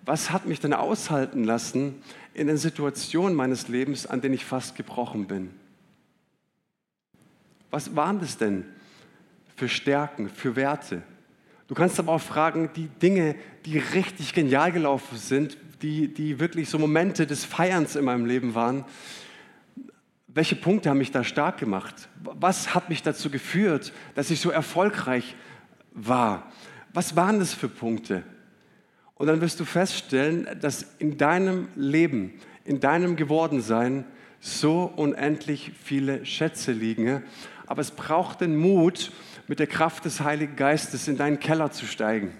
was 0.05 0.31
hat 0.31 0.45
mich 0.45 0.59
denn 0.59 0.73
aushalten 0.73 1.43
lassen 1.43 1.95
in 2.37 2.47
den 2.47 2.57
Situationen 2.57 3.35
meines 3.35 3.67
Lebens, 3.67 4.05
an 4.05 4.21
denen 4.21 4.35
ich 4.35 4.45
fast 4.45 4.75
gebrochen 4.75 5.27
bin? 5.27 5.49
Was 7.71 7.95
waren 7.95 8.19
das 8.19 8.37
denn 8.37 8.65
für 9.55 9.67
Stärken, 9.67 10.29
für 10.29 10.55
Werte? 10.55 11.01
Du 11.67 11.73
kannst 11.73 11.99
aber 11.99 12.13
auch 12.13 12.21
fragen, 12.21 12.69
die 12.75 12.87
Dinge, 12.87 13.35
die 13.65 13.79
richtig 13.79 14.33
genial 14.33 14.71
gelaufen 14.71 15.17
sind, 15.17 15.57
die, 15.81 16.13
die 16.13 16.39
wirklich 16.39 16.69
so 16.69 16.79
Momente 16.79 17.27
des 17.27 17.43
Feierns 17.43 17.95
in 17.95 18.05
meinem 18.05 18.25
Leben 18.25 18.55
waren, 18.55 18.85
welche 20.27 20.55
Punkte 20.55 20.91
haben 20.91 20.99
mich 20.99 21.11
da 21.11 21.23
stark 21.23 21.57
gemacht? 21.57 22.09
Was 22.21 22.75
hat 22.75 22.89
mich 22.89 23.01
dazu 23.01 23.31
geführt, 23.31 23.91
dass 24.13 24.29
ich 24.29 24.39
so 24.39 24.51
erfolgreich 24.51 25.35
war? 25.91 26.51
Was 26.93 27.15
waren 27.15 27.39
das 27.39 27.55
für 27.55 27.67
Punkte? 27.67 28.23
Und 29.17 29.27
dann 29.27 29.41
wirst 29.41 29.59
du 29.59 29.65
feststellen, 29.65 30.47
dass 30.61 30.85
in 30.99 31.17
deinem 31.17 31.67
Leben, 31.75 32.33
in 32.65 32.79
deinem 32.79 33.15
Gewordensein 33.15 34.05
so 34.39 34.91
unendlich 34.95 35.71
viele 35.83 36.25
Schätze 36.25 36.71
liegen. 36.71 37.23
Aber 37.65 37.81
es 37.81 37.91
braucht 37.91 38.41
den 38.41 38.55
Mut, 38.55 39.11
mit 39.47 39.59
der 39.59 39.67
Kraft 39.67 40.05
des 40.05 40.21
Heiligen 40.21 40.55
Geistes 40.55 41.07
in 41.07 41.17
deinen 41.17 41.39
Keller 41.39 41.71
zu 41.71 41.85
steigen. 41.85 42.33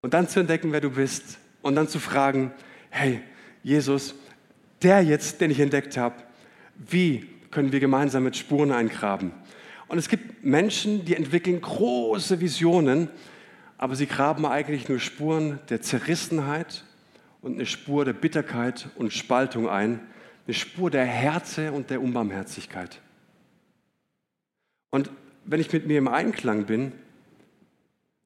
Und 0.00 0.14
dann 0.14 0.26
zu 0.26 0.40
entdecken, 0.40 0.72
wer 0.72 0.80
du 0.80 0.90
bist. 0.90 1.38
Und 1.60 1.76
dann 1.76 1.86
zu 1.86 2.00
fragen, 2.00 2.50
hey, 2.90 3.20
Jesus, 3.62 4.14
der 4.82 5.02
jetzt, 5.02 5.40
den 5.40 5.50
ich 5.50 5.60
entdeckt 5.60 5.96
habe, 5.96 6.16
wie 6.76 7.28
können 7.50 7.70
wir 7.70 7.78
gemeinsam 7.78 8.24
mit 8.24 8.36
Spuren 8.36 8.72
eingraben? 8.72 9.32
Und 9.86 9.98
es 9.98 10.08
gibt 10.08 10.42
Menschen, 10.42 11.04
die 11.04 11.14
entwickeln 11.14 11.60
große 11.60 12.40
Visionen, 12.40 13.08
aber 13.82 13.96
sie 13.96 14.06
graben 14.06 14.46
eigentlich 14.46 14.88
nur 14.88 15.00
Spuren 15.00 15.58
der 15.68 15.82
Zerrissenheit 15.82 16.84
und 17.40 17.54
eine 17.54 17.66
Spur 17.66 18.04
der 18.04 18.12
Bitterkeit 18.12 18.88
und 18.94 19.12
Spaltung 19.12 19.68
ein, 19.68 19.98
eine 20.46 20.54
Spur 20.54 20.88
der 20.88 21.04
Härte 21.04 21.72
und 21.72 21.90
der 21.90 22.00
Unbarmherzigkeit. 22.00 23.00
Und 24.90 25.10
wenn 25.44 25.58
ich 25.58 25.72
mit 25.72 25.88
mir 25.88 25.98
im 25.98 26.06
Einklang 26.06 26.66
bin, 26.66 26.92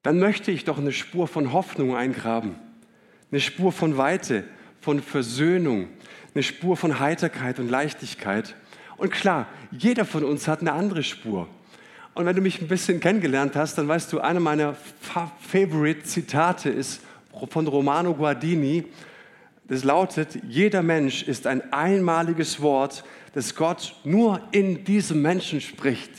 dann 0.03 0.19
möchte 0.19 0.51
ich 0.51 0.65
doch 0.65 0.77
eine 0.77 0.93
Spur 0.93 1.27
von 1.27 1.55
Hoffnung 1.55 1.97
eingraben, 1.97 2.57
eine 3.31 3.41
Spur 3.41 3.73
von 3.73 3.97
Weite, 3.97 4.45
von 4.83 5.01
Versöhnung, 5.01 5.89
eine 6.35 6.43
Spur 6.43 6.77
von 6.77 7.01
Heiterkeit 7.01 7.61
und 7.61 7.71
Leichtigkeit. 7.71 8.57
Und 8.99 9.11
klar, 9.11 9.49
jeder 9.71 10.05
von 10.05 10.23
uns 10.23 10.49
hat 10.49 10.61
eine 10.61 10.75
andere 10.75 11.03
Spur. 11.03 11.49
Und 12.17 12.25
wenn 12.25 12.35
du 12.35 12.41
mich 12.41 12.63
ein 12.63 12.67
bisschen 12.67 12.99
kennengelernt 12.99 13.57
hast, 13.57 13.77
dann 13.77 13.89
weißt 13.89 14.11
du, 14.11 14.21
eine 14.21 14.41
meiner 14.41 14.75
Favorite 15.39 16.03
Zitate 16.05 16.71
ist 16.71 17.03
von 17.51 17.67
Romano 17.67 18.15
Guardini. 18.15 18.87
Das 19.69 19.85
lautet, 19.85 20.39
jeder 20.49 20.83
Mensch 20.83 21.25
ist 21.25 21.47
ein 21.47 21.75
einmaliges 21.75 22.63
Wort, 22.63 23.05
das 23.35 23.55
Gott 23.55 23.95
nur 24.05 24.41
in 24.51 24.83
diesem 24.83 25.21
Menschen 25.21 25.61
spricht. 25.61 26.11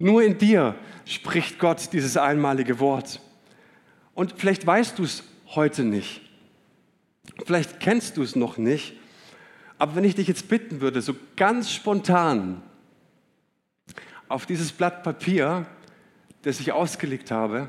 Nur 0.00 0.24
in 0.24 0.38
dir 0.38 0.74
spricht 1.04 1.60
Gott 1.60 1.92
dieses 1.92 2.16
einmalige 2.16 2.80
Wort. 2.80 3.20
Und 4.12 4.34
vielleicht 4.36 4.66
weißt 4.66 4.98
du 4.98 5.04
es 5.04 5.22
heute 5.54 5.84
nicht. 5.84 6.20
Vielleicht 7.44 7.78
kennst 7.78 8.16
du 8.16 8.24
es 8.24 8.34
noch 8.34 8.58
nicht. 8.58 8.94
Aber 9.78 9.94
wenn 9.94 10.02
ich 10.02 10.16
dich 10.16 10.26
jetzt 10.26 10.48
bitten 10.48 10.80
würde, 10.80 11.00
so 11.00 11.14
ganz 11.36 11.70
spontan 11.70 12.60
auf 14.28 14.46
dieses 14.46 14.72
Blatt 14.72 15.02
Papier, 15.02 15.66
das 16.42 16.60
ich 16.60 16.72
ausgelegt 16.72 17.30
habe, 17.30 17.68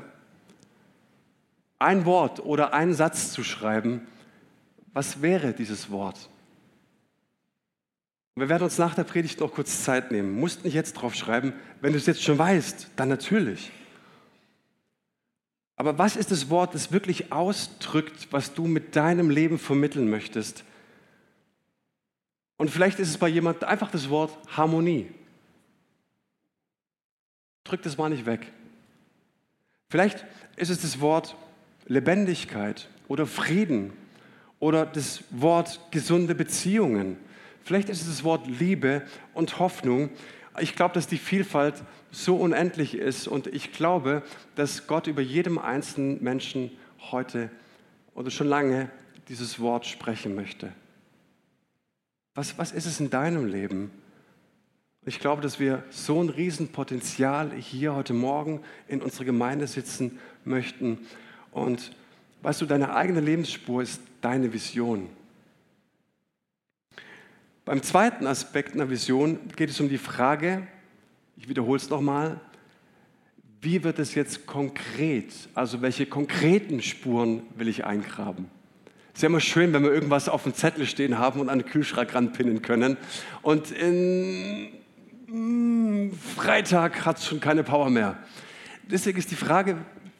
ein 1.78 2.04
Wort 2.04 2.40
oder 2.40 2.72
einen 2.72 2.94
Satz 2.94 3.32
zu 3.32 3.44
schreiben, 3.44 4.06
was 4.92 5.22
wäre 5.22 5.52
dieses 5.52 5.90
Wort? 5.90 6.28
wir 8.40 8.48
werden 8.48 8.64
uns 8.64 8.78
nach 8.78 8.94
der 8.94 9.04
Predigt 9.04 9.40
noch 9.40 9.52
kurz 9.52 9.82
Zeit 9.82 10.10
nehmen. 10.12 10.38
Musst 10.38 10.64
nicht 10.64 10.74
jetzt 10.74 10.94
drauf 10.94 11.14
schreiben. 11.14 11.52
Wenn 11.80 11.92
du 11.92 11.98
es 11.98 12.06
jetzt 12.06 12.22
schon 12.22 12.38
weißt, 12.38 12.90
dann 12.96 13.08
natürlich. 13.08 13.72
Aber 15.76 15.98
was 15.98 16.16
ist 16.16 16.30
das 16.30 16.50
Wort, 16.50 16.74
das 16.74 16.92
wirklich 16.92 17.32
ausdrückt, 17.32 18.28
was 18.30 18.54
du 18.54 18.66
mit 18.66 18.96
deinem 18.96 19.30
Leben 19.30 19.58
vermitteln 19.58 20.10
möchtest? 20.10 20.64
Und 22.56 22.70
vielleicht 22.70 22.98
ist 22.98 23.08
es 23.08 23.18
bei 23.18 23.28
jemand 23.28 23.64
einfach 23.64 23.90
das 23.90 24.10
Wort 24.10 24.36
Harmonie. 24.56 25.08
Drück 27.68 27.82
das 27.82 27.98
mal 27.98 28.08
nicht 28.08 28.26
weg. 28.26 28.50
Vielleicht 29.90 30.24
ist 30.56 30.70
es 30.70 30.80
das 30.80 31.00
Wort 31.00 31.36
Lebendigkeit 31.86 32.88
oder 33.08 33.26
Frieden 33.26 33.92
oder 34.58 34.86
das 34.86 35.22
Wort 35.30 35.80
gesunde 35.90 36.34
Beziehungen. 36.34 37.16
Vielleicht 37.62 37.90
ist 37.90 38.00
es 38.00 38.06
das 38.06 38.24
Wort 38.24 38.46
Liebe 38.46 39.02
und 39.34 39.58
Hoffnung. 39.58 40.10
Ich 40.58 40.74
glaube, 40.74 40.94
dass 40.94 41.06
die 41.06 41.18
Vielfalt 41.18 41.82
so 42.10 42.36
unendlich 42.36 42.94
ist 42.94 43.28
und 43.28 43.46
ich 43.46 43.72
glaube, 43.72 44.22
dass 44.54 44.86
Gott 44.86 45.06
über 45.06 45.20
jedem 45.20 45.58
einzelnen 45.58 46.22
Menschen 46.22 46.70
heute 47.10 47.50
oder 48.14 48.30
schon 48.30 48.48
lange 48.48 48.90
dieses 49.28 49.60
Wort 49.60 49.86
sprechen 49.86 50.34
möchte. 50.34 50.72
Was, 52.34 52.56
was 52.56 52.72
ist 52.72 52.86
es 52.86 53.00
in 53.00 53.10
deinem 53.10 53.46
Leben? 53.46 53.90
Ich 55.08 55.20
glaube, 55.20 55.40
dass 55.40 55.58
wir 55.58 55.84
so 55.88 56.22
ein 56.22 56.28
Riesenpotenzial 56.28 57.52
hier 57.54 57.94
heute 57.94 58.12
Morgen 58.12 58.60
in 58.88 59.00
unserer 59.00 59.24
Gemeinde 59.24 59.66
sitzen 59.66 60.18
möchten. 60.44 60.98
Und 61.50 61.96
weißt 62.42 62.60
du, 62.60 62.66
deine 62.66 62.94
eigene 62.94 63.20
Lebensspur 63.20 63.80
ist 63.80 64.02
deine 64.20 64.52
Vision. 64.52 65.08
Beim 67.64 67.82
zweiten 67.82 68.26
Aspekt 68.26 68.74
einer 68.74 68.90
Vision 68.90 69.38
geht 69.56 69.70
es 69.70 69.80
um 69.80 69.88
die 69.88 69.96
Frage, 69.96 70.66
ich 71.38 71.48
wiederhole 71.48 71.78
es 71.78 71.88
nochmal, 71.88 72.38
wie 73.62 73.84
wird 73.84 73.98
es 73.98 74.14
jetzt 74.14 74.44
konkret? 74.44 75.32
Also 75.54 75.80
welche 75.80 76.04
konkreten 76.04 76.82
Spuren 76.82 77.44
will 77.56 77.68
ich 77.68 77.86
eingraben? 77.86 78.50
Es 79.14 79.20
ist 79.20 79.22
ja 79.22 79.28
immer 79.30 79.40
schön, 79.40 79.72
wenn 79.72 79.84
wir 79.84 79.90
irgendwas 79.90 80.28
auf 80.28 80.42
dem 80.42 80.52
Zettel 80.52 80.84
stehen 80.84 81.18
haben 81.18 81.40
und 81.40 81.48
an 81.48 81.60
den 81.60 81.66
Kühlschrank 81.66 82.14
ranpinnen 82.14 82.60
können. 82.60 82.98
Und 83.40 83.70
in 83.70 84.68
hm, 85.28 86.12
Freitag 86.36 87.04
hat 87.04 87.18
es 87.18 87.26
schon 87.26 87.38
keine 87.38 87.62
Power 87.62 87.90
mehr. 87.90 88.16
Deswegen 88.90 89.18
ist 89.18 89.30
die 89.30 89.36
Frage, 89.36 89.76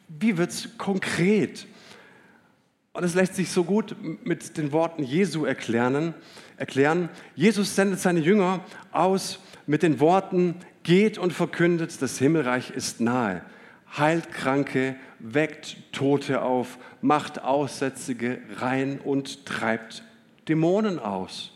wie 0.07 0.37
wird 0.37 0.51
es 0.51 0.77
konkret? 0.77 1.65
Und 2.93 3.03
es 3.03 3.15
lässt 3.15 3.33
sich 3.33 3.49
so 3.49 3.63
gut 3.63 3.95
mit 4.23 4.57
den 4.57 4.71
Worten 4.71 5.01
Jesu 5.01 5.45
erklären. 5.45 6.13
erklären. 6.57 7.09
Jesus 7.35 7.75
sendet 7.75 7.99
seine 7.99 8.19
Jünger 8.19 8.63
aus 8.91 9.39
mit 9.65 9.81
den 9.81 9.99
Worten, 9.99 10.55
geht 10.83 11.17
und 11.17 11.33
verkündet, 11.33 11.99
das 12.01 12.19
Himmelreich 12.19 12.69
ist 12.69 13.01
nahe. 13.01 13.41
Heilt 13.97 14.31
Kranke, 14.31 14.95
weckt 15.17 15.77
Tote 15.91 16.43
auf, 16.43 16.77
macht 17.01 17.41
Aussätzige 17.41 18.39
rein 18.57 18.99
und 18.99 19.47
treibt 19.47 20.03
Dämonen 20.47 20.99
aus. 20.99 21.51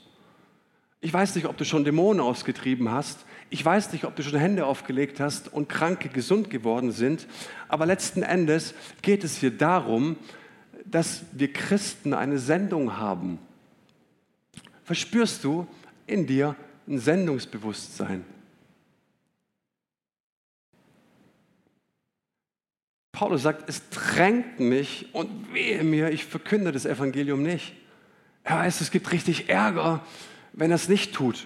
Ich 1.01 1.13
weiß 1.13 1.35
nicht, 1.35 1.45
ob 1.45 1.57
du 1.57 1.65
schon 1.65 1.83
Dämonen 1.83 2.19
ausgetrieben 2.19 2.89
hast, 2.89 3.25
ich 3.53 3.63
weiß 3.63 3.91
nicht, 3.91 4.05
ob 4.05 4.15
du 4.15 4.23
schon 4.23 4.39
Hände 4.39 4.65
aufgelegt 4.65 5.19
hast 5.19 5.53
und 5.53 5.69
Kranke 5.69 6.09
gesund 6.09 6.49
geworden 6.49 6.91
sind, 6.91 7.27
aber 7.67 7.85
letzten 7.85 8.23
Endes 8.23 8.73
geht 9.03 9.23
es 9.23 9.37
hier 9.37 9.51
darum, 9.51 10.17
dass 10.85 11.21
wir 11.33 11.53
Christen 11.53 12.15
eine 12.15 12.39
Sendung 12.39 12.97
haben. 12.97 13.37
Verspürst 14.83 15.43
du 15.43 15.67
in 16.07 16.25
dir 16.25 16.55
ein 16.87 16.97
Sendungsbewusstsein? 16.97 18.25
Paulus 23.11 23.43
sagt, 23.43 23.69
es 23.69 23.87
drängt 23.89 24.59
mich 24.59 25.13
und 25.13 25.53
wehe 25.53 25.83
mir, 25.83 26.09
ich 26.09 26.25
verkünde 26.25 26.71
das 26.71 26.87
Evangelium 26.87 27.43
nicht. 27.43 27.75
Er 28.43 28.57
weiß, 28.57 28.81
es 28.81 28.89
gibt 28.89 29.11
richtig 29.11 29.47
Ärger, 29.47 30.03
wenn 30.53 30.71
er 30.71 30.75
es 30.75 30.89
nicht 30.89 31.13
tut. 31.13 31.45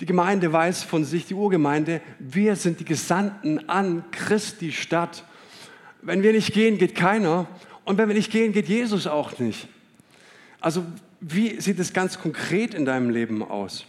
Die 0.00 0.06
Gemeinde 0.06 0.50
weiß 0.50 0.82
von 0.82 1.04
sich, 1.04 1.26
die 1.26 1.34
Urgemeinde, 1.34 2.00
wir 2.18 2.56
sind 2.56 2.80
die 2.80 2.86
Gesandten 2.86 3.68
an 3.68 4.04
Christi 4.10 4.72
Stadt. 4.72 5.24
Wenn 6.00 6.22
wir 6.22 6.32
nicht 6.32 6.54
gehen, 6.54 6.78
geht 6.78 6.94
keiner. 6.94 7.46
Und 7.84 7.98
wenn 7.98 8.08
wir 8.08 8.14
nicht 8.14 8.32
gehen, 8.32 8.52
geht 8.52 8.68
Jesus 8.68 9.06
auch 9.06 9.38
nicht. 9.38 9.68
Also 10.58 10.84
wie 11.20 11.60
sieht 11.60 11.78
es 11.78 11.92
ganz 11.92 12.18
konkret 12.18 12.72
in 12.72 12.86
deinem 12.86 13.10
Leben 13.10 13.42
aus? 13.42 13.84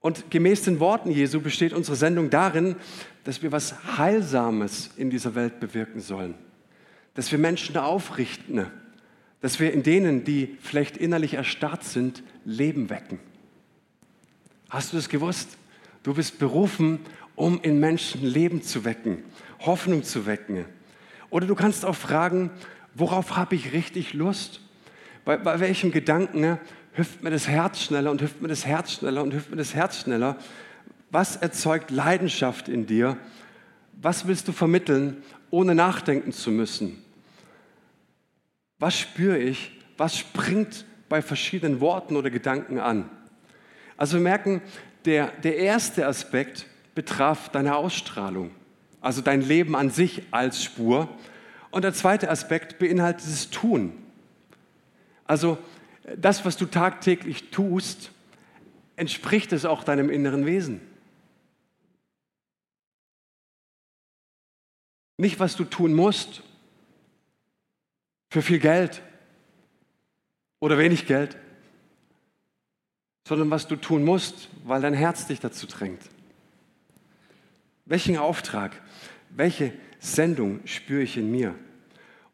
Und 0.00 0.32
gemäß 0.32 0.62
den 0.62 0.80
Worten 0.80 1.12
Jesu 1.12 1.40
besteht 1.40 1.72
unsere 1.72 1.96
Sendung 1.96 2.28
darin, 2.28 2.74
dass 3.22 3.40
wir 3.40 3.52
was 3.52 3.96
Heilsames 3.96 4.90
in 4.96 5.10
dieser 5.10 5.36
Welt 5.36 5.60
bewirken 5.60 6.00
sollen. 6.00 6.34
Dass 7.14 7.30
wir 7.30 7.38
Menschen 7.38 7.76
aufrichten. 7.76 8.66
Dass 9.40 9.60
wir 9.60 9.72
in 9.72 9.84
denen, 9.84 10.24
die 10.24 10.56
vielleicht 10.60 10.96
innerlich 10.96 11.34
erstarrt 11.34 11.84
sind, 11.84 12.24
Leben 12.44 12.90
wecken. 12.90 13.20
Hast 14.72 14.94
du 14.94 14.96
es 14.96 15.10
gewusst? 15.10 15.58
Du 16.02 16.14
bist 16.14 16.38
berufen, 16.38 17.00
um 17.36 17.60
in 17.60 17.78
Menschen 17.78 18.24
Leben 18.24 18.62
zu 18.62 18.86
wecken, 18.86 19.22
Hoffnung 19.60 20.02
zu 20.02 20.24
wecken. 20.24 20.64
Oder 21.28 21.46
du 21.46 21.54
kannst 21.54 21.84
auch 21.84 21.94
fragen, 21.94 22.50
worauf 22.94 23.36
habe 23.36 23.54
ich 23.54 23.74
richtig 23.74 24.14
Lust? 24.14 24.62
Bei, 25.26 25.36
bei 25.36 25.60
welchem 25.60 25.92
Gedanken 25.92 26.40
ne, 26.40 26.58
hüpft 26.94 27.22
mir 27.22 27.28
das 27.28 27.48
Herz 27.48 27.82
schneller 27.82 28.10
und 28.10 28.22
hüpft 28.22 28.40
mir 28.40 28.48
das 28.48 28.64
Herz 28.64 28.92
schneller 28.92 29.22
und 29.22 29.34
hüpft 29.34 29.50
mir 29.50 29.58
das 29.58 29.74
Herz 29.74 30.00
schneller? 30.00 30.38
Was 31.10 31.36
erzeugt 31.36 31.90
Leidenschaft 31.90 32.70
in 32.70 32.86
dir? 32.86 33.18
Was 34.00 34.26
willst 34.26 34.48
du 34.48 34.52
vermitteln, 34.52 35.22
ohne 35.50 35.74
nachdenken 35.74 36.32
zu 36.32 36.50
müssen? 36.50 37.04
Was 38.78 38.98
spüre 38.98 39.36
ich? 39.36 39.78
Was 39.98 40.16
springt 40.16 40.86
bei 41.10 41.20
verschiedenen 41.20 41.82
Worten 41.82 42.16
oder 42.16 42.30
Gedanken 42.30 42.80
an? 42.80 43.10
Also 44.02 44.16
wir 44.16 44.22
merken, 44.24 44.62
der, 45.04 45.28
der 45.42 45.58
erste 45.58 46.08
Aspekt 46.08 46.66
betraf 46.96 47.50
deine 47.50 47.76
Ausstrahlung, 47.76 48.50
also 49.00 49.20
dein 49.20 49.42
Leben 49.42 49.76
an 49.76 49.90
sich 49.90 50.22
als 50.32 50.64
Spur. 50.64 51.08
Und 51.70 51.82
der 51.82 51.94
zweite 51.94 52.28
Aspekt 52.28 52.80
beinhaltet 52.80 53.24
das 53.24 53.50
Tun. 53.50 53.92
Also 55.24 55.56
das, 56.16 56.44
was 56.44 56.56
du 56.56 56.66
tagtäglich 56.66 57.52
tust, 57.52 58.10
entspricht 58.96 59.52
es 59.52 59.64
auch 59.64 59.84
deinem 59.84 60.10
inneren 60.10 60.46
Wesen. 60.46 60.80
Nicht, 65.16 65.38
was 65.38 65.54
du 65.54 65.62
tun 65.62 65.94
musst 65.94 66.42
für 68.30 68.42
viel 68.42 68.58
Geld 68.58 69.00
oder 70.58 70.76
wenig 70.76 71.06
Geld, 71.06 71.36
sondern 73.32 73.50
was 73.50 73.66
du 73.66 73.76
tun 73.76 74.04
musst, 74.04 74.50
weil 74.62 74.82
dein 74.82 74.92
Herz 74.92 75.26
dich 75.26 75.40
dazu 75.40 75.66
drängt. 75.66 76.02
Welchen 77.86 78.18
Auftrag, 78.18 78.78
welche 79.30 79.72
Sendung 80.00 80.60
spüre 80.66 81.00
ich 81.00 81.16
in 81.16 81.30
mir? 81.30 81.54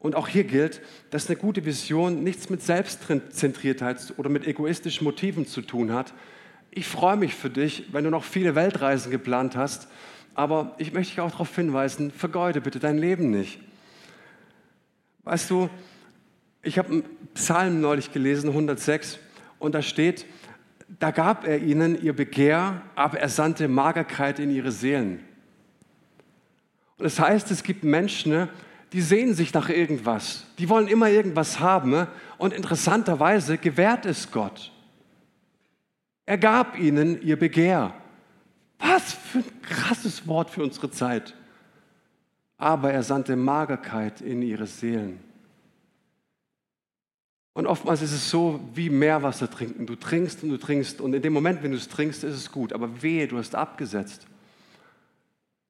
Und 0.00 0.16
auch 0.16 0.26
hier 0.26 0.42
gilt, 0.42 0.80
dass 1.10 1.28
eine 1.28 1.36
gute 1.36 1.64
Vision 1.64 2.24
nichts 2.24 2.50
mit 2.50 2.62
Selbstzentriertheit 2.62 4.14
oder 4.16 4.28
mit 4.28 4.44
egoistischen 4.44 5.04
Motiven 5.04 5.46
zu 5.46 5.62
tun 5.62 5.92
hat. 5.92 6.14
Ich 6.72 6.88
freue 6.88 7.16
mich 7.16 7.32
für 7.32 7.48
dich, 7.48 7.92
wenn 7.92 8.02
du 8.02 8.10
noch 8.10 8.24
viele 8.24 8.56
Weltreisen 8.56 9.12
geplant 9.12 9.54
hast, 9.54 9.86
aber 10.34 10.74
ich 10.78 10.92
möchte 10.92 11.12
dich 11.12 11.20
auch 11.20 11.30
darauf 11.30 11.54
hinweisen, 11.54 12.10
vergeude 12.10 12.60
bitte 12.60 12.80
dein 12.80 12.98
Leben 12.98 13.30
nicht. 13.30 13.60
Weißt 15.22 15.48
du, 15.48 15.70
ich 16.64 16.76
habe 16.76 16.90
einen 16.90 17.04
Psalm 17.34 17.80
neulich 17.80 18.10
gelesen, 18.10 18.48
106, 18.48 19.20
und 19.58 19.76
da 19.76 19.82
steht, 19.82 20.26
da 20.88 21.10
gab 21.10 21.46
er 21.46 21.58
ihnen 21.58 22.00
ihr 22.00 22.14
Begehr, 22.14 22.82
aber 22.94 23.20
er 23.20 23.28
sandte 23.28 23.68
Magerkeit 23.68 24.38
in 24.38 24.50
ihre 24.50 24.72
Seelen. 24.72 25.20
Und 26.96 27.04
das 27.04 27.20
heißt, 27.20 27.50
es 27.50 27.62
gibt 27.62 27.84
Menschen, 27.84 28.32
ne, 28.32 28.48
die 28.92 29.02
sehen 29.02 29.34
sich 29.34 29.52
nach 29.52 29.68
irgendwas. 29.68 30.46
Die 30.58 30.68
wollen 30.68 30.88
immer 30.88 31.10
irgendwas 31.10 31.60
haben. 31.60 31.90
Ne, 31.90 32.08
und 32.38 32.52
interessanterweise 32.52 33.58
gewährt 33.58 34.06
es 34.06 34.30
Gott. 34.30 34.72
Er 36.24 36.38
gab 36.38 36.78
ihnen 36.78 37.20
ihr 37.22 37.38
Begehr. 37.38 37.94
Was 38.78 39.12
für 39.12 39.38
ein 39.38 39.62
krasses 39.62 40.26
Wort 40.26 40.50
für 40.50 40.62
unsere 40.62 40.90
Zeit. 40.90 41.34
Aber 42.56 42.92
er 42.92 43.02
sandte 43.02 43.36
Magerkeit 43.36 44.20
in 44.20 44.42
ihre 44.42 44.66
Seelen. 44.66 45.20
Und 47.58 47.66
oftmals 47.66 48.02
ist 48.02 48.12
es 48.12 48.30
so 48.30 48.60
wie 48.72 48.88
Meerwasser 48.88 49.50
trinken. 49.50 49.84
Du 49.84 49.96
trinkst 49.96 50.44
und 50.44 50.50
du 50.50 50.58
trinkst 50.58 51.00
und 51.00 51.12
in 51.12 51.22
dem 51.22 51.32
Moment, 51.32 51.60
wenn 51.64 51.72
du 51.72 51.76
es 51.76 51.88
trinkst, 51.88 52.22
ist 52.22 52.36
es 52.36 52.52
gut. 52.52 52.72
Aber 52.72 53.02
wehe, 53.02 53.26
du 53.26 53.36
hast 53.36 53.56
abgesetzt. 53.56 54.28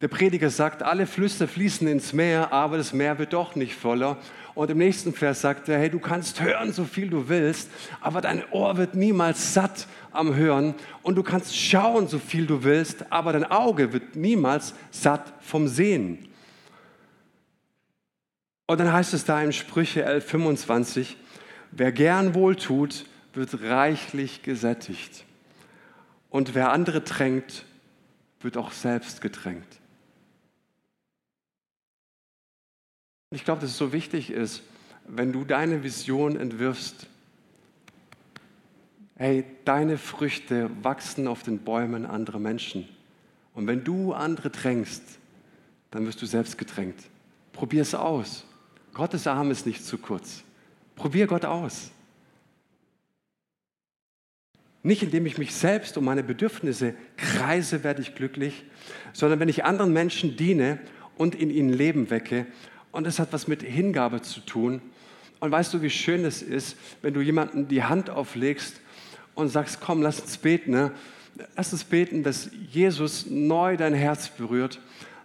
Der 0.02 0.08
Prediger 0.08 0.50
sagt, 0.50 0.82
alle 0.82 1.06
Flüsse 1.06 1.48
fließen 1.48 1.88
ins 1.88 2.12
Meer, 2.12 2.52
aber 2.52 2.76
das 2.76 2.92
Meer 2.92 3.18
wird 3.18 3.32
doch 3.32 3.54
nicht 3.54 3.74
voller. 3.74 4.18
Und 4.54 4.70
im 4.70 4.76
nächsten 4.76 5.14
Vers 5.14 5.40
sagt 5.40 5.70
er, 5.70 5.78
hey, 5.78 5.88
du 5.88 5.98
kannst 5.98 6.42
hören, 6.42 6.74
so 6.74 6.84
viel 6.84 7.08
du 7.08 7.30
willst, 7.30 7.70
aber 8.02 8.20
dein 8.20 8.44
Ohr 8.50 8.76
wird 8.76 8.94
niemals 8.94 9.54
satt 9.54 9.86
am 10.12 10.34
Hören. 10.34 10.74
Und 11.00 11.14
du 11.14 11.22
kannst 11.22 11.56
schauen, 11.56 12.06
so 12.06 12.18
viel 12.18 12.44
du 12.46 12.64
willst, 12.64 13.10
aber 13.10 13.32
dein 13.32 13.50
Auge 13.50 13.94
wird 13.94 14.14
niemals 14.14 14.74
satt 14.90 15.32
vom 15.40 15.68
Sehen. 15.68 16.28
Und 18.66 18.78
dann 18.78 18.92
heißt 18.92 19.14
es 19.14 19.24
da 19.24 19.40
in 19.40 19.54
Sprüche 19.54 20.04
11, 20.04 20.26
25, 20.26 21.16
wer 21.70 21.92
gern 21.92 22.34
wohl 22.34 22.56
tut, 22.56 23.06
wird 23.34 23.62
reichlich 23.62 24.42
gesättigt. 24.42 25.24
Und 26.30 26.54
wer 26.54 26.72
andere 26.72 27.00
drängt, 27.00 27.64
wird 28.40 28.56
auch 28.56 28.72
selbst 28.72 29.20
gedrängt. 29.20 29.66
Ich 33.30 33.44
glaube, 33.44 33.60
dass 33.60 33.70
es 33.70 33.78
so 33.78 33.92
wichtig 33.92 34.30
ist, 34.30 34.62
wenn 35.06 35.32
du 35.32 35.44
deine 35.44 35.82
Vision 35.82 36.36
entwirfst, 36.36 37.06
hey, 39.16 39.44
deine 39.64 39.98
Früchte 39.98 40.70
wachsen 40.82 41.26
auf 41.26 41.42
den 41.42 41.58
Bäumen 41.58 42.06
anderer 42.06 42.38
Menschen. 42.38 42.88
Und 43.54 43.66
wenn 43.66 43.84
du 43.84 44.12
andere 44.12 44.50
drängst, 44.50 45.02
dann 45.90 46.06
wirst 46.06 46.22
du 46.22 46.26
selbst 46.26 46.56
gedrängt. 46.56 46.98
Probier 47.52 47.82
es 47.82 47.94
aus. 47.94 48.44
Gottes 48.94 49.26
Arm 49.26 49.50
ist 49.50 49.66
nicht 49.66 49.84
zu 49.84 49.98
kurz. 49.98 50.44
Probier 50.98 51.26
Gott 51.28 51.44
aus. 51.44 51.90
Nicht 54.82 55.02
indem 55.02 55.26
ich 55.26 55.38
mich 55.38 55.54
selbst 55.54 55.96
um 55.96 56.04
meine 56.04 56.22
Bedürfnisse 56.22 56.94
kreise, 57.16 57.84
werde 57.84 58.02
ich 58.02 58.14
glücklich, 58.14 58.64
sondern 59.12 59.40
wenn 59.40 59.48
ich 59.48 59.64
anderen 59.64 59.92
Menschen 59.92 60.36
diene 60.36 60.78
und 61.16 61.34
in 61.34 61.50
ihnen 61.50 61.72
Leben 61.72 62.10
wecke 62.10 62.46
und 62.90 63.06
es 63.06 63.18
hat 63.18 63.32
was 63.32 63.48
mit 63.48 63.62
Hingabe 63.62 64.22
zu 64.22 64.40
tun. 64.40 64.80
Und 65.40 65.52
weißt 65.52 65.72
du, 65.72 65.82
wie 65.82 65.90
schön 65.90 66.24
es 66.24 66.42
ist, 66.42 66.76
wenn 67.02 67.14
du 67.14 67.20
jemandem 67.20 67.68
die 67.68 67.84
Hand 67.84 68.10
auflegst 68.10 68.80
und 69.34 69.48
sagst, 69.48 69.80
komm, 69.80 70.02
lass 70.02 70.20
uns 70.20 70.36
beten. 70.36 70.72
Ne? 70.72 70.92
Lass 71.56 71.72
uns 71.72 71.84
beten, 71.84 72.24
dass 72.24 72.50
Jesus 72.70 73.26
neu 73.26 73.76
dein 73.76 73.94
Herz 73.94 74.28
berührt. 74.28 74.80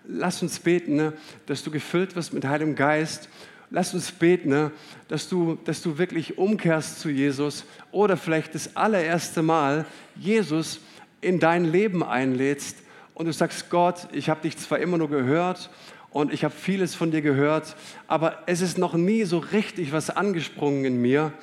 Lass 0.06 0.42
uns 0.44 0.60
beten, 0.60 0.96
ne? 0.96 1.14
dass 1.48 1.64
du 1.64 1.72
gefüllt 1.72 2.16
wirst 2.16 2.34
mit 2.34 2.46
Heiligem 2.46 2.76
Geist. 2.76 3.28
Lass 3.76 3.92
uns 3.96 4.12
beten, 4.12 4.50
ne? 4.50 4.72
dass, 5.08 5.28
du, 5.28 5.58
dass 5.66 5.82
du 5.82 5.98
wirklich 5.98 6.38
umkehrst 6.38 7.00
zu 7.00 7.10
Jesus 7.10 7.66
oder 7.92 8.18
vielleicht 8.18 8.54
das 8.54 8.76
allererste 8.76 9.42
Mal 9.42 9.88
Jesus 10.16 10.80
in 11.22 11.40
dein 11.40 11.66
Leben 11.66 12.04
einlädst 12.04 12.78
und 13.16 13.26
du 13.26 13.34
sagst, 13.34 13.72
Gott, 13.72 14.08
ich 14.12 14.30
habe 14.30 14.42
dich 14.42 14.60
zwar 14.60 14.78
immer 14.78 15.00
nur 15.00 15.10
gehört 15.10 15.72
und 16.12 16.32
ich 16.32 16.44
habe 16.44 16.54
vieles 16.54 16.94
von 16.94 17.10
dir 17.10 17.24
gehört, 17.24 17.76
aber 18.06 18.44
es 18.46 18.62
ist 18.62 18.78
noch 18.78 18.94
nie 18.94 19.24
so 19.24 19.40
richtig 19.40 19.92
was 19.92 20.12
angesprungen 20.12 20.86
in 20.86 21.02
mir. 21.02 21.34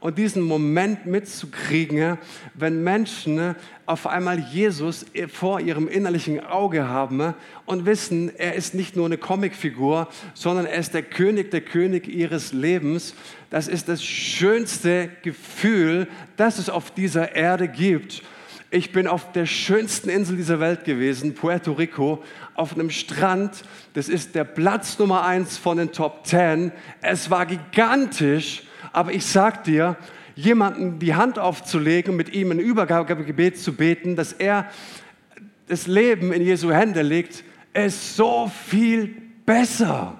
Und 0.00 0.16
diesen 0.16 0.42
Moment 0.42 1.06
mitzukriegen, 1.06 2.18
wenn 2.54 2.84
Menschen 2.84 3.56
auf 3.84 4.06
einmal 4.06 4.38
Jesus 4.38 5.06
vor 5.32 5.60
ihrem 5.60 5.88
innerlichen 5.88 6.38
Auge 6.44 6.86
haben 6.86 7.34
und 7.66 7.84
wissen, 7.84 8.30
er 8.36 8.54
ist 8.54 8.74
nicht 8.74 8.94
nur 8.94 9.06
eine 9.06 9.18
Comicfigur, 9.18 10.08
sondern 10.34 10.66
er 10.66 10.78
ist 10.78 10.94
der 10.94 11.02
König, 11.02 11.50
der 11.50 11.62
König 11.62 12.06
ihres 12.06 12.52
Lebens. 12.52 13.14
Das 13.50 13.66
ist 13.66 13.88
das 13.88 14.04
schönste 14.04 15.10
Gefühl, 15.22 16.06
das 16.36 16.58
es 16.58 16.70
auf 16.70 16.92
dieser 16.92 17.34
Erde 17.34 17.66
gibt. 17.66 18.22
Ich 18.70 18.92
bin 18.92 19.08
auf 19.08 19.32
der 19.32 19.46
schönsten 19.46 20.10
Insel 20.10 20.36
dieser 20.36 20.60
Welt 20.60 20.84
gewesen, 20.84 21.34
Puerto 21.34 21.72
Rico, 21.72 22.22
auf 22.54 22.74
einem 22.74 22.90
Strand. 22.90 23.64
Das 23.94 24.08
ist 24.08 24.34
der 24.34 24.44
Platz 24.44 24.98
Nummer 24.98 25.24
eins 25.24 25.56
von 25.56 25.78
den 25.78 25.90
Top 25.90 26.22
Ten. 26.24 26.70
Es 27.00 27.30
war 27.30 27.46
gigantisch, 27.46 28.67
aber 28.92 29.12
ich 29.12 29.26
sag 29.26 29.64
dir, 29.64 29.96
jemanden 30.34 30.98
die 30.98 31.14
Hand 31.14 31.38
aufzulegen, 31.38 32.14
mit 32.14 32.32
ihm 32.32 32.52
ein 32.52 32.60
Übergabegebet 32.60 33.58
zu 33.58 33.74
beten, 33.74 34.14
dass 34.14 34.32
er 34.32 34.70
das 35.66 35.86
Leben 35.86 36.32
in 36.32 36.42
Jesu 36.42 36.70
Hände 36.70 37.02
legt, 37.02 37.44
ist 37.74 38.16
so 38.16 38.50
viel 38.66 39.08
besser. 39.44 40.16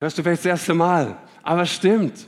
Hörst 0.00 0.18
du 0.18 0.22
vielleicht 0.22 0.40
das 0.40 0.50
erste 0.50 0.74
Mal, 0.74 1.18
aber 1.42 1.66
stimmt. 1.66 2.26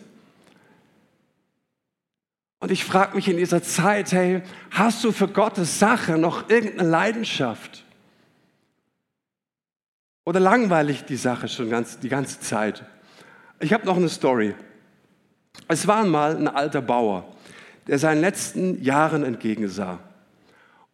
Und 2.58 2.70
ich 2.70 2.84
frage 2.84 3.16
mich 3.16 3.28
in 3.28 3.36
dieser 3.38 3.62
Zeit, 3.62 4.12
hey, 4.12 4.42
hast 4.70 5.02
du 5.04 5.12
für 5.12 5.28
Gottes 5.28 5.78
Sache 5.78 6.18
noch 6.18 6.50
irgendeine 6.50 6.88
Leidenschaft? 6.88 7.85
Oder 10.26 10.40
langweilig 10.40 11.04
die 11.04 11.16
Sache 11.16 11.46
schon 11.46 11.70
ganz, 11.70 12.00
die 12.00 12.08
ganze 12.08 12.40
Zeit? 12.40 12.84
Ich 13.60 13.72
habe 13.72 13.86
noch 13.86 13.96
eine 13.96 14.08
Story. 14.08 14.56
Es 15.68 15.86
war 15.86 16.02
einmal 16.02 16.36
ein 16.36 16.48
alter 16.48 16.82
Bauer, 16.82 17.32
der 17.86 18.00
seinen 18.00 18.20
letzten 18.20 18.82
Jahren 18.82 19.22
entgegensah. 19.22 20.00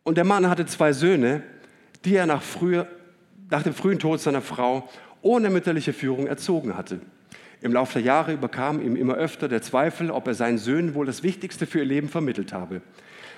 Und 0.03 0.19
der 0.19 0.25
Mann 0.25 0.51
hatte 0.51 0.67
zwei 0.67 0.93
Söhne, 0.93 1.43
die 2.05 2.15
er 2.15 2.27
nach, 2.27 2.43
früher, 2.43 2.87
nach 3.49 3.63
dem 3.63 3.73
frühen 3.73 3.99
Tod 3.99 4.21
seiner 4.21 4.43
Frau 4.43 4.87
ohne 5.23 5.49
mütterliche 5.49 5.95
Führung 5.95 6.27
erzogen 6.27 6.77
hatte. 6.77 7.01
Im 7.63 7.73
Laufe 7.73 7.95
der 7.95 8.03
Jahre 8.03 8.35
überkam 8.35 8.83
ihm 8.83 8.97
immer 8.97 9.15
öfter 9.15 9.49
der 9.49 9.63
Zweifel, 9.63 10.11
ob 10.11 10.27
er 10.27 10.35
seinen 10.35 10.59
Söhnen 10.59 10.95
wohl 10.95 11.07
das 11.07 11.23
Wichtigste 11.23 11.67
für 11.67 11.79
ihr 11.79 11.87
Leben 11.87 12.11
vermittelt 12.11 12.53
habe. 12.53 12.83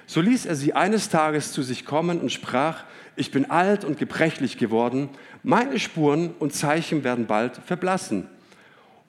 So 0.07 0.21
ließ 0.21 0.47
er 0.47 0.55
sie 0.55 0.75
eines 0.75 1.09
Tages 1.09 1.53
zu 1.53 1.63
sich 1.63 1.85
kommen 1.85 2.21
und 2.21 2.31
sprach, 2.31 2.85
ich 3.17 3.31
bin 3.31 3.51
alt 3.51 3.85
und 3.85 3.99
gebrechlich 3.99 4.59
geworden, 4.59 5.09
meine 5.43 5.79
Spuren 5.79 6.35
und 6.39 6.53
Zeichen 6.53 7.05
werden 7.05 7.27
bald 7.27 7.57
verblassen. 7.65 8.29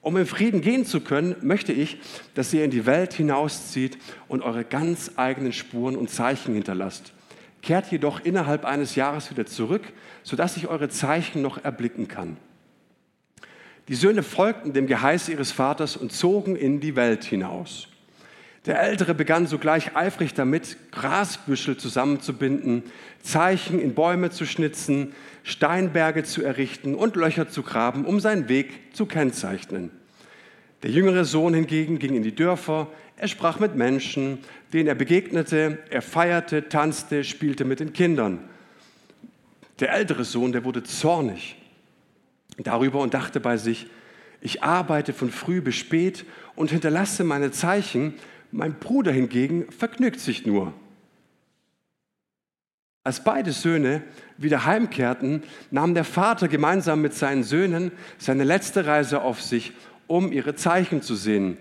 Um 0.00 0.16
in 0.16 0.26
Frieden 0.26 0.60
gehen 0.60 0.86
zu 0.86 1.00
können, 1.00 1.34
möchte 1.42 1.72
ich, 1.72 1.98
dass 2.34 2.52
ihr 2.54 2.64
in 2.64 2.70
die 2.70 2.86
Welt 2.86 3.12
hinauszieht 3.12 3.98
und 4.28 4.42
eure 4.42 4.64
ganz 4.64 5.10
eigenen 5.16 5.52
Spuren 5.52 5.96
und 5.96 6.10
Zeichen 6.10 6.54
hinterlasst. 6.54 7.12
Kehrt 7.60 7.90
jedoch 7.90 8.20
innerhalb 8.20 8.64
eines 8.64 8.94
Jahres 8.94 9.30
wieder 9.32 9.46
zurück, 9.46 9.82
sodass 10.22 10.56
ich 10.56 10.68
eure 10.68 10.88
Zeichen 10.88 11.42
noch 11.42 11.64
erblicken 11.64 12.06
kann. 12.06 12.36
Die 13.88 13.96
Söhne 13.96 14.22
folgten 14.22 14.72
dem 14.72 14.86
Geheiß 14.86 15.28
ihres 15.28 15.50
Vaters 15.50 15.96
und 15.96 16.12
zogen 16.12 16.54
in 16.54 16.78
die 16.78 16.94
Welt 16.94 17.24
hinaus. 17.24 17.88
Der 18.66 18.82
Ältere 18.82 19.14
begann 19.14 19.46
sogleich 19.46 19.94
eifrig 19.94 20.34
damit, 20.34 20.76
Grasbüschel 20.90 21.76
zusammenzubinden, 21.76 22.82
Zeichen 23.22 23.78
in 23.78 23.94
Bäume 23.94 24.30
zu 24.30 24.44
schnitzen, 24.44 25.12
Steinberge 25.44 26.24
zu 26.24 26.42
errichten 26.42 26.96
und 26.96 27.14
Löcher 27.14 27.48
zu 27.48 27.62
graben, 27.62 28.04
um 28.04 28.18
seinen 28.18 28.48
Weg 28.48 28.94
zu 28.94 29.06
kennzeichnen. 29.06 29.92
Der 30.82 30.90
jüngere 30.90 31.24
Sohn 31.24 31.54
hingegen 31.54 32.00
ging 32.00 32.14
in 32.16 32.24
die 32.24 32.34
Dörfer, 32.34 32.88
er 33.16 33.28
sprach 33.28 33.60
mit 33.60 33.76
Menschen, 33.76 34.38
denen 34.72 34.88
er 34.88 34.94
begegnete, 34.96 35.78
er 35.88 36.02
feierte, 36.02 36.68
tanzte, 36.68 37.22
spielte 37.22 37.64
mit 37.64 37.78
den 37.78 37.92
Kindern. 37.92 38.40
Der 39.78 39.92
ältere 39.92 40.24
Sohn, 40.24 40.50
der 40.50 40.64
wurde 40.64 40.82
zornig 40.82 41.56
darüber 42.58 43.00
und 43.00 43.14
dachte 43.14 43.38
bei 43.38 43.58
sich, 43.58 43.86
ich 44.40 44.62
arbeite 44.62 45.12
von 45.12 45.30
früh 45.30 45.60
bis 45.60 45.76
spät 45.76 46.24
und 46.56 46.70
hinterlasse 46.70 47.24
meine 47.24 47.52
Zeichen, 47.52 48.14
mein 48.56 48.78
Bruder 48.78 49.12
hingegen 49.12 49.70
vergnügt 49.70 50.18
sich 50.18 50.46
nur. 50.46 50.72
Als 53.04 53.22
beide 53.22 53.52
Söhne 53.52 54.02
wieder 54.36 54.64
heimkehrten, 54.64 55.42
nahm 55.70 55.94
der 55.94 56.04
Vater 56.04 56.48
gemeinsam 56.48 57.02
mit 57.02 57.14
seinen 57.14 57.44
Söhnen 57.44 57.92
seine 58.18 58.44
letzte 58.44 58.86
Reise 58.86 59.20
auf 59.22 59.40
sich, 59.40 59.72
um 60.08 60.32
ihre 60.32 60.56
Zeichen 60.56 61.02
zu 61.02 61.14
sehen. 61.14 61.58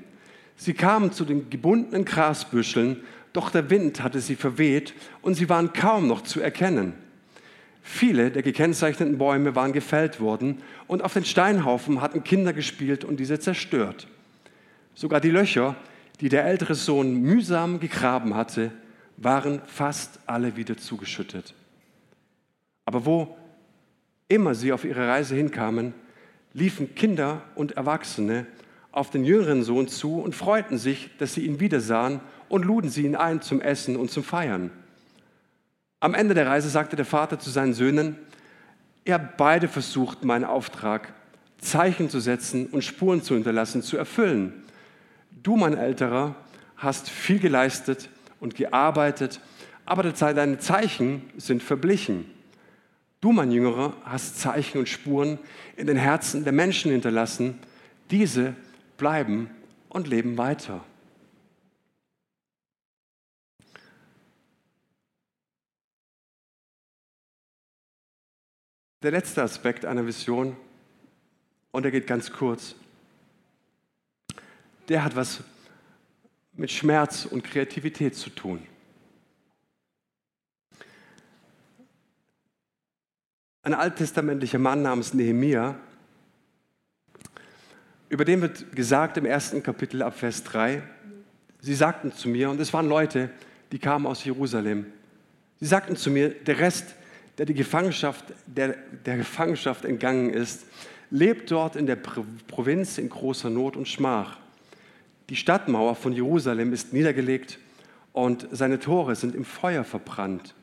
Sie 0.55 0.73
kamen 0.73 1.11
zu 1.11 1.25
den 1.25 1.49
gebundenen 1.49 2.05
Grasbüscheln, 2.05 3.01
doch 3.33 3.49
der 3.51 3.69
Wind 3.69 4.01
hatte 4.01 4.21
sie 4.21 4.35
verweht 4.35 4.93
und 5.21 5.35
sie 5.35 5.49
waren 5.49 5.73
kaum 5.73 6.07
noch 6.07 6.21
zu 6.21 6.39
erkennen. 6.39 6.93
Viele 7.83 8.31
der 8.31 8.41
gekennzeichneten 8.41 9.17
Bäume 9.19 9.55
waren 9.55 9.73
gefällt 9.73 10.19
worden 10.19 10.61
und 10.87 11.03
auf 11.03 11.13
den 11.13 11.25
Steinhaufen 11.25 12.01
hatten 12.01 12.23
Kinder 12.23 12.53
gespielt 12.53 13.03
und 13.03 13.19
diese 13.19 13.39
zerstört. 13.39 14.07
Sogar 14.95 15.19
die 15.19 15.29
Löcher, 15.29 15.75
die 16.17 16.29
der 16.29 16.45
ältere 16.45 16.75
Sohn 16.75 17.21
mühsam 17.21 17.79
gegraben 17.79 18.35
hatte, 18.35 18.71
waren 19.17 19.61
fast 19.65 20.19
alle 20.25 20.55
wieder 20.55 20.77
zugeschüttet. 20.77 21.53
Aber 22.85 23.05
wo 23.05 23.37
immer 24.27 24.55
sie 24.55 24.71
auf 24.71 24.85
ihre 24.85 25.07
Reise 25.07 25.35
hinkamen, 25.35 25.93
liefen 26.53 26.95
Kinder 26.95 27.41
und 27.55 27.73
Erwachsene 27.73 28.45
auf 28.91 29.09
den 29.09 29.25
jüngeren 29.25 29.63
Sohn 29.63 29.87
zu 29.87 30.21
und 30.21 30.35
freuten 30.35 30.77
sich, 30.77 31.09
dass 31.17 31.33
sie 31.33 31.45
ihn 31.45 31.59
wiedersahen 31.59 32.21
und 32.47 32.63
luden 32.63 32.89
sie 32.89 33.03
ihn 33.03 33.15
ein 33.15 33.41
zum 33.41 33.59
Essen 33.59 33.97
und 33.97 34.09
zum 34.09 34.23
Feiern. 34.23 34.71
Am 35.99 36.13
Ende 36.13 36.33
der 36.33 36.47
Reise 36.47 36.69
sagte 36.69 36.95
der 36.95 37.05
Vater 37.05 37.39
zu 37.39 37.49
seinen 37.49 37.73
Söhnen, 37.73 38.17
ihr 39.03 39.15
habt 39.15 39.37
beide 39.37 39.67
versucht, 39.67 40.23
meinen 40.23 40.45
Auftrag, 40.45 41.13
Zeichen 41.57 42.09
zu 42.09 42.19
setzen 42.19 42.67
und 42.67 42.83
Spuren 42.83 43.21
zu 43.21 43.33
hinterlassen, 43.33 43.81
zu 43.81 43.97
erfüllen. 43.97 44.64
Du, 45.45 45.55
mein 45.55 45.77
Älterer, 45.77 46.33
hast 46.75 47.07
viel 47.07 47.37
geleistet 47.37 48.09
und 48.39 48.55
gearbeitet, 48.55 49.39
aber 49.85 50.01
deine 50.01 50.57
Zeichen 50.57 51.29
sind 51.37 51.61
verblichen. 51.61 52.25
Du, 53.21 53.31
mein 53.31 53.51
Jüngerer, 53.51 53.95
hast 54.03 54.39
Zeichen 54.39 54.79
und 54.79 54.89
Spuren 54.89 55.37
in 55.77 55.85
den 55.85 55.97
Herzen 55.97 56.45
der 56.45 56.51
Menschen 56.51 56.91
hinterlassen. 56.91 57.59
Diese 58.09 58.55
bleiben 58.97 59.51
und 59.89 60.07
leben 60.07 60.35
weiter. 60.39 60.83
Der 69.03 69.11
letzte 69.11 69.43
Aspekt 69.43 69.85
einer 69.85 70.07
Vision, 70.07 70.57
und 71.69 71.83
der 71.83 71.91
geht 71.91 72.07
ganz 72.07 72.31
kurz, 72.31 72.73
der 74.87 75.03
hat 75.03 75.15
was 75.15 75.41
mit 76.53 76.71
Schmerz 76.71 77.25
und 77.25 77.43
Kreativität 77.43 78.15
zu 78.15 78.29
tun. 78.29 78.61
Ein 83.63 83.73
alttestamentlicher 83.73 84.59
Mann 84.59 84.81
namens 84.83 85.13
Nehemia, 85.13 85.75
über 88.09 88.23
den 88.23 88.41
wird 88.41 88.75
gesagt 88.75 89.17
im 89.17 89.25
ersten 89.25 89.63
Kapitel 89.63 90.03
ab 90.03 90.17
Vers 90.17 90.43
3, 90.43 90.83
sie 91.59 91.73
sagten 91.73 92.13
zu 92.13 92.29
mir, 92.29 92.49
und 92.51 92.59
es 92.59 92.71
waren 92.73 92.87
Leute, 92.87 93.31
die 93.71 93.79
kamen 93.79 94.05
aus 94.05 94.23
Jerusalem, 94.23 94.85
sie 95.59 95.65
sagten 95.65 95.95
zu 95.95 96.11
mir, 96.11 96.29
der 96.29 96.59
Rest 96.59 96.95
der 97.37 97.45
die 97.45 97.53
Gefangenschaft, 97.53 98.25
der, 98.45 98.75
der 99.05 99.17
Gefangenschaft 99.17 99.85
entgangen 99.85 100.29
ist, 100.29 100.65
lebt 101.09 101.51
dort 101.51 101.75
in 101.75 101.85
der 101.85 101.97
Provinz 101.97 102.97
in 102.97 103.09
großer 103.09 103.49
Not 103.49 103.75
und 103.75 103.87
Schmach. 103.87 104.39
Die 105.29 105.35
Stadtmauer 105.35 105.95
von 105.95 106.13
Jerusalem 106.13 106.73
ist 106.73 106.93
niedergelegt 106.93 107.59
und 108.13 108.47
seine 108.51 108.79
Tore 108.79 109.15
sind 109.15 109.35
im 109.35 109.45
Feuer 109.45 109.83
verbrannt. 109.83 110.53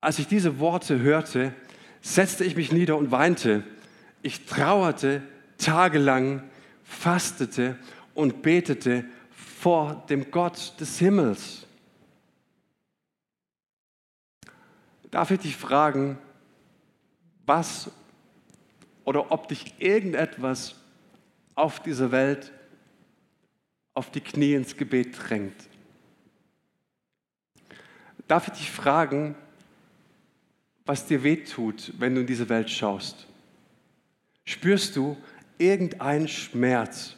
Als 0.00 0.18
ich 0.18 0.28
diese 0.28 0.60
Worte 0.60 1.00
hörte, 1.00 1.54
setzte 2.00 2.44
ich 2.44 2.54
mich 2.54 2.70
nieder 2.70 2.96
und 2.96 3.10
weinte. 3.10 3.64
Ich 4.22 4.46
trauerte 4.46 5.22
tagelang, 5.56 6.42
fastete 6.84 7.76
und 8.14 8.42
betete 8.42 9.04
vor 9.30 10.04
dem 10.08 10.30
Gott 10.30 10.74
des 10.78 10.98
Himmels. 10.98 11.68
darf 15.10 15.30
ich 15.30 15.40
dich 15.40 15.56
fragen, 15.56 16.18
was 17.46 17.90
oder 19.04 19.32
ob 19.32 19.48
dich 19.48 19.74
irgendetwas 19.78 20.74
auf 21.54 21.80
dieser 21.80 22.12
Welt 22.12 22.52
auf 23.98 24.12
die 24.12 24.20
Knie 24.20 24.54
ins 24.54 24.76
Gebet 24.76 25.18
drängt. 25.18 25.60
Darf 28.28 28.46
ich 28.46 28.54
dich 28.54 28.70
fragen, 28.70 29.34
was 30.86 31.06
dir 31.06 31.24
wehtut, 31.24 31.92
wenn 31.98 32.14
du 32.14 32.20
in 32.20 32.26
diese 32.28 32.48
Welt 32.48 32.70
schaust? 32.70 33.26
Spürst 34.44 34.94
du 34.94 35.16
irgendeinen 35.58 36.28
Schmerz? 36.28 37.16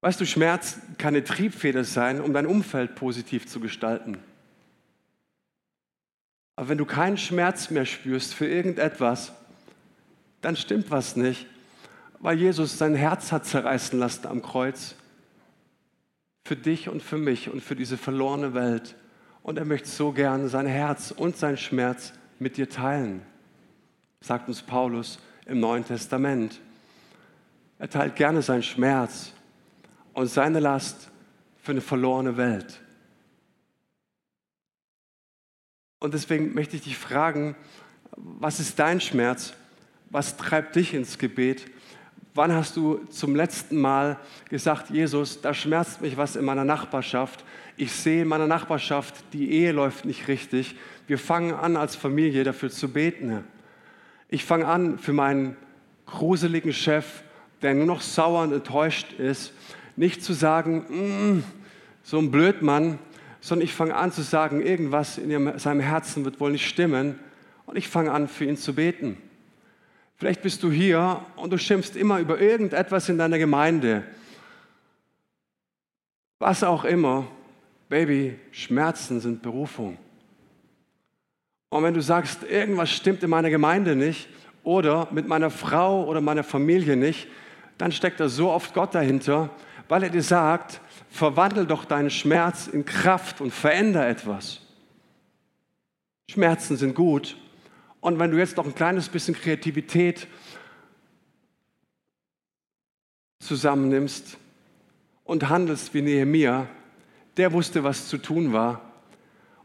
Weißt 0.00 0.20
du, 0.20 0.26
Schmerz 0.26 0.80
kann 0.98 1.14
eine 1.14 1.22
Triebfeder 1.22 1.84
sein, 1.84 2.20
um 2.20 2.32
dein 2.32 2.46
Umfeld 2.46 2.96
positiv 2.96 3.46
zu 3.46 3.60
gestalten. 3.60 4.18
Aber 6.56 6.70
wenn 6.70 6.78
du 6.78 6.86
keinen 6.86 7.18
Schmerz 7.18 7.70
mehr 7.70 7.86
spürst 7.86 8.34
für 8.34 8.48
irgendetwas, 8.48 9.32
dann 10.40 10.56
stimmt 10.56 10.90
was 10.90 11.14
nicht, 11.14 11.46
weil 12.26 12.40
Jesus 12.40 12.76
sein 12.76 12.96
Herz 12.96 13.30
hat 13.30 13.46
zerreißen 13.46 14.00
lassen 14.00 14.26
am 14.26 14.42
Kreuz. 14.42 14.96
Für 16.44 16.56
dich 16.56 16.88
und 16.88 17.00
für 17.00 17.18
mich 17.18 17.48
und 17.50 17.62
für 17.62 17.76
diese 17.76 17.96
verlorene 17.96 18.52
Welt. 18.52 18.96
Und 19.44 19.58
er 19.58 19.64
möchte 19.64 19.88
so 19.88 20.10
gern 20.10 20.48
sein 20.48 20.66
Herz 20.66 21.12
und 21.12 21.36
sein 21.36 21.56
Schmerz 21.56 22.14
mit 22.40 22.56
dir 22.56 22.68
teilen, 22.68 23.22
sagt 24.20 24.48
uns 24.48 24.60
Paulus 24.60 25.20
im 25.44 25.60
Neuen 25.60 25.84
Testament. 25.84 26.60
Er 27.78 27.90
teilt 27.90 28.16
gerne 28.16 28.42
seinen 28.42 28.64
Schmerz 28.64 29.32
und 30.12 30.26
seine 30.26 30.58
Last 30.58 31.12
für 31.62 31.70
eine 31.70 31.80
verlorene 31.80 32.36
Welt. 32.36 32.80
Und 36.00 36.12
deswegen 36.12 36.54
möchte 36.54 36.74
ich 36.74 36.82
dich 36.82 36.98
fragen, 36.98 37.54
was 38.16 38.58
ist 38.58 38.80
dein 38.80 39.00
Schmerz? 39.00 39.52
Was 40.10 40.36
treibt 40.36 40.74
dich 40.74 40.92
ins 40.92 41.18
Gebet? 41.18 41.70
Wann 42.36 42.52
hast 42.52 42.76
du 42.76 43.00
zum 43.08 43.34
letzten 43.34 43.80
Mal 43.80 44.18
gesagt, 44.50 44.90
Jesus, 44.90 45.40
da 45.40 45.54
schmerzt 45.54 46.02
mich 46.02 46.18
was 46.18 46.36
in 46.36 46.44
meiner 46.44 46.66
Nachbarschaft. 46.66 47.42
Ich 47.78 47.92
sehe 47.92 48.22
in 48.22 48.28
meiner 48.28 48.46
Nachbarschaft, 48.46 49.14
die 49.32 49.52
Ehe 49.52 49.72
läuft 49.72 50.04
nicht 50.04 50.28
richtig. 50.28 50.76
Wir 51.06 51.18
fangen 51.18 51.54
an, 51.54 51.78
als 51.78 51.96
Familie 51.96 52.44
dafür 52.44 52.68
zu 52.68 52.92
beten. 52.92 53.42
Ich 54.28 54.44
fange 54.44 54.66
an, 54.66 54.98
für 54.98 55.14
meinen 55.14 55.56
gruseligen 56.04 56.74
Chef, 56.74 57.22
der 57.62 57.72
nur 57.72 57.86
noch 57.86 58.02
sauer 58.02 58.42
und 58.42 58.52
enttäuscht 58.52 59.14
ist, 59.14 59.54
nicht 59.96 60.22
zu 60.22 60.34
sagen, 60.34 60.84
mm, 60.90 61.44
so 62.02 62.18
ein 62.18 62.30
Blödmann, 62.30 62.98
sondern 63.40 63.64
ich 63.64 63.72
fange 63.72 63.96
an 63.96 64.12
zu 64.12 64.20
sagen, 64.20 64.60
irgendwas 64.60 65.16
in 65.16 65.58
seinem 65.58 65.80
Herzen 65.80 66.26
wird 66.26 66.38
wohl 66.38 66.52
nicht 66.52 66.68
stimmen 66.68 67.18
und 67.64 67.78
ich 67.78 67.88
fange 67.88 68.12
an, 68.12 68.28
für 68.28 68.44
ihn 68.44 68.58
zu 68.58 68.74
beten. 68.74 69.16
Vielleicht 70.16 70.42
bist 70.42 70.62
du 70.62 70.70
hier 70.70 71.20
und 71.36 71.52
du 71.52 71.58
schimpfst 71.58 71.94
immer 71.94 72.18
über 72.20 72.40
irgendetwas 72.40 73.08
in 73.08 73.18
deiner 73.18 73.38
Gemeinde. 73.38 74.04
Was 76.38 76.64
auch 76.64 76.84
immer, 76.84 77.26
Baby, 77.88 78.38
Schmerzen 78.50 79.20
sind 79.20 79.42
Berufung. 79.42 79.98
Und 81.68 81.82
wenn 81.82 81.94
du 81.94 82.00
sagst, 82.00 82.42
irgendwas 82.44 82.90
stimmt 82.90 83.22
in 83.22 83.30
meiner 83.30 83.50
Gemeinde 83.50 83.94
nicht 83.94 84.28
oder 84.64 85.08
mit 85.10 85.28
meiner 85.28 85.50
Frau 85.50 86.04
oder 86.04 86.20
meiner 86.20 86.44
Familie 86.44 86.96
nicht, 86.96 87.28
dann 87.76 87.92
steckt 87.92 88.18
da 88.18 88.28
so 88.28 88.50
oft 88.50 88.72
Gott 88.72 88.94
dahinter, 88.94 89.50
weil 89.88 90.02
er 90.02 90.10
dir 90.10 90.22
sagt, 90.22 90.80
verwandel 91.10 91.66
doch 91.66 91.84
deinen 91.84 92.10
Schmerz 92.10 92.66
in 92.66 92.84
Kraft 92.84 93.40
und 93.40 93.52
veränder 93.52 94.08
etwas. 94.08 94.62
Schmerzen 96.30 96.76
sind 96.76 96.94
gut. 96.94 97.36
Und 98.00 98.18
wenn 98.18 98.30
du 98.30 98.38
jetzt 98.38 98.56
noch 98.56 98.66
ein 98.66 98.74
kleines 98.74 99.08
bisschen 99.08 99.34
Kreativität 99.34 100.26
zusammennimmst 103.40 104.38
und 105.24 105.48
handelst 105.48 105.94
wie 105.94 106.02
Nehemia, 106.02 106.68
der 107.36 107.52
wusste, 107.52 107.84
was 107.84 108.08
zu 108.08 108.18
tun 108.18 108.52
war. 108.52 108.80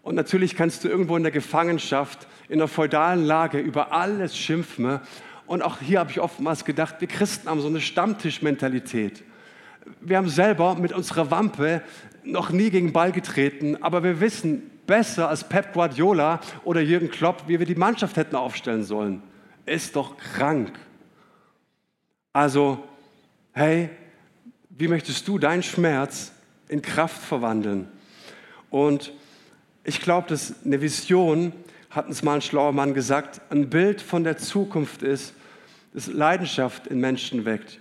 Und 0.02 0.16
natürlich 0.16 0.56
kannst 0.56 0.84
du 0.84 0.90
irgendwo 0.90 1.16
in 1.16 1.24
der 1.24 1.32
Gefangenschaft 1.32 2.28
in 2.50 2.56
einer 2.56 2.68
feudalen 2.68 3.24
Lage 3.24 3.60
über 3.60 3.92
alles 3.92 4.38
schimpfen. 4.38 5.00
Und 5.46 5.62
auch 5.62 5.80
hier 5.80 6.00
habe 6.00 6.12
ich 6.12 6.20
oftmals 6.20 6.66
gedacht, 6.66 6.96
wir 7.00 7.08
Christen 7.08 7.50
haben 7.50 7.62
so 7.62 7.68
eine 7.68 7.82
Stammtischmentalität. 7.82 9.24
Wir 10.00 10.18
haben 10.18 10.30
selber 10.30 10.76
mit 10.76 10.94
unserer 10.94 11.32
Wampe 11.32 11.82
noch 12.24 12.52
nie 12.52 12.70
gegen 12.70 12.94
Ball 12.94 13.12
getreten, 13.12 13.82
aber 13.82 14.04
wir 14.04 14.20
wissen 14.20 14.71
besser 14.88 15.30
als 15.30 15.48
Pep 15.48 15.74
Guardiola 15.74 16.40
oder 16.64 16.82
Jürgen 16.82 17.10
Klopp, 17.10 17.44
wie 17.48 17.60
wir 17.60 17.66
die 17.66 17.76
Mannschaft 17.76 18.18
hätten 18.18 18.36
aufstellen 18.36 18.84
sollen. 18.84 19.24
Ist 19.66 19.96
doch 19.96 20.18
krank. 20.18 20.74
Also, 22.34 22.84
hey, 23.54 23.90
wie 24.70 24.88
möchtest 24.88 25.28
du 25.28 25.38
deinen 25.38 25.64
Schmerz 25.64 26.32
in 26.68 26.82
Kraft 26.82 27.22
verwandeln? 27.22 27.88
Und 28.70 29.14
ich 29.84 30.02
glaube, 30.02 30.28
dass 30.30 30.56
eine 30.66 30.82
Vision, 30.82 31.54
hat 31.90 32.08
uns 32.08 32.24
mal 32.24 32.36
ein 32.36 32.42
schlauer 32.42 32.72
Mann 32.72 32.94
gesagt, 32.94 33.42
ein 33.50 33.70
Bild 33.70 34.02
von 34.02 34.24
der 34.24 34.38
Zukunft 34.38 35.04
ist, 35.04 35.34
das 35.94 36.08
Leidenschaft 36.08 36.88
in 36.88 37.00
Menschen 37.00 37.44
weckt. 37.46 37.80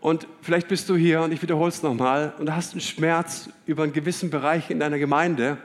Und 0.00 0.26
vielleicht 0.40 0.68
bist 0.68 0.88
du 0.88 0.96
hier, 0.96 1.20
und 1.20 1.32
ich 1.32 1.42
wiederhole 1.42 1.68
es 1.68 1.82
nochmal, 1.82 2.32
und 2.38 2.54
hast 2.54 2.72
einen 2.72 2.80
Schmerz 2.80 3.50
über 3.66 3.82
einen 3.82 3.92
gewissen 3.92 4.30
Bereich 4.30 4.70
in 4.70 4.80
deiner 4.80 4.98
Gemeinde. 4.98 5.58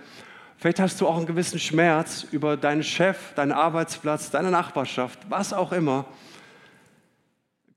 Vielleicht 0.62 0.80
hast 0.80 1.02
du 1.02 1.08
auch 1.08 1.18
einen 1.18 1.26
gewissen 1.26 1.58
Schmerz 1.58 2.28
über 2.32 2.56
deinen 2.56 2.84
Chef, 2.84 3.34
deinen 3.34 3.52
Arbeitsplatz, 3.52 4.30
deine 4.30 4.52
Nachbarschaft, 4.52 5.18
was 5.28 5.54
auch 5.54 5.72
immer. 5.72 6.06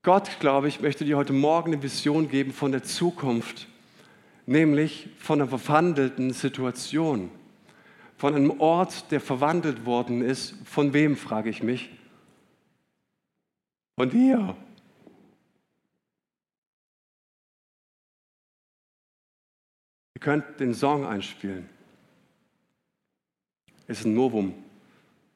Gott, 0.03 0.39
glaube 0.39 0.69
ich, 0.69 0.83
möchte 0.83 1.07
dir 1.07 1.17
heute 1.17 1.33
Morgen 1.33 1.73
eine 1.73 1.83
Vision 1.83 2.29
geben 2.29 2.53
von 2.53 2.73
der 2.73 2.83
Zukunft, 2.83 3.69
nämlich 4.45 5.09
von 5.19 5.41
einer 5.41 5.49
verwandelten 5.49 6.35
Situation, 6.35 7.31
von 8.19 8.35
einem 8.35 8.61
Ort, 8.61 9.11
der 9.11 9.23
verwandelt 9.23 9.87
worden 9.87 10.21
ist. 10.21 10.55
Von 10.67 10.93
wem, 10.93 11.17
frage 11.17 11.49
ich 11.49 11.63
mich? 11.63 11.89
Von 13.99 14.11
dir. 14.11 14.55
Ihr 20.15 20.21
könnt 20.21 20.61
den 20.61 20.75
Song 20.75 21.07
einspielen. 21.07 21.71
Es 23.87 24.01
ist 24.01 24.07
ein 24.07 24.15
Novum. 24.15 24.55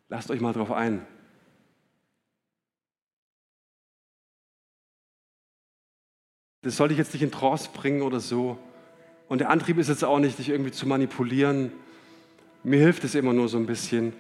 Lasst 0.09 0.31
euch 0.31 0.41
mal 0.41 0.53
drauf 0.53 0.73
ein. 0.73 1.07
Das 6.63 6.77
soll 6.77 6.91
ich 6.91 6.99
jetzt 6.99 7.13
nicht 7.13 7.23
in 7.23 7.31
Trance 7.31 7.71
bringen 7.73 8.03
oder 8.03 8.21
so. 8.21 8.59
Und 9.29 9.39
der 9.39 9.51
Antrieb 9.51 9.79
ist 9.79 9.89
jetzt 9.89 10.05
auch 10.05 10.19
nicht, 10.19 10.39
dich 10.39 10.49
irgendwie 10.49 10.73
zu 10.73 10.87
manipulieren. 10.87 11.73
Mir 12.65 12.81
hilft 12.81 13.05
es 13.05 13.15
immer 13.15 13.33
nur 13.33 13.49
so 13.49 13.59
ein 13.59 13.67
bisschen. 13.67 14.13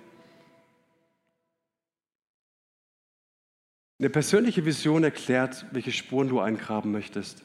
Eine 3.98 4.10
persönliche 4.10 4.64
Vision 4.64 5.02
erklärt, 5.02 5.66
welche 5.72 5.90
Spuren 5.90 6.28
du 6.28 6.38
eingraben 6.38 6.92
möchtest. 6.92 7.42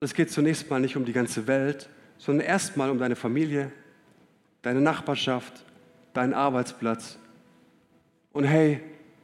Es 0.00 0.14
geht 0.14 0.30
zunächst 0.30 0.70
mal 0.70 0.80
nicht 0.80 0.96
um 0.96 1.04
die 1.04 1.12
ganze 1.12 1.46
Welt, 1.46 1.90
sondern 2.16 2.46
erstmal 2.46 2.88
um 2.88 2.98
deine 2.98 3.16
Familie, 3.16 3.70
deine 4.62 4.80
Nachbarschaft, 4.80 5.64
deinen 6.12 6.34
Arbeitsplatz. 6.34 7.18
Und 8.32 8.44
hey, 8.44 8.80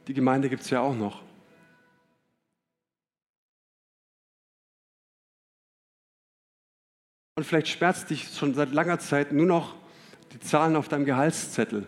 die 0.07 0.13
Gemeinde 0.13 0.49
gibt 0.49 0.63
es 0.63 0.69
ja 0.69 0.81
auch 0.81 0.95
noch. 0.95 1.23
Und 7.35 7.43
vielleicht 7.43 7.67
schmerzt 7.67 8.09
dich 8.09 8.27
schon 8.29 8.55
seit 8.55 8.71
langer 8.71 8.97
Zeit 8.97 9.31
nur 9.31 9.45
noch 9.45 9.75
die 10.31 10.39
Zahlen 10.39 10.75
auf 10.75 10.87
deinem 10.87 11.05
Gehaltszettel. 11.05 11.85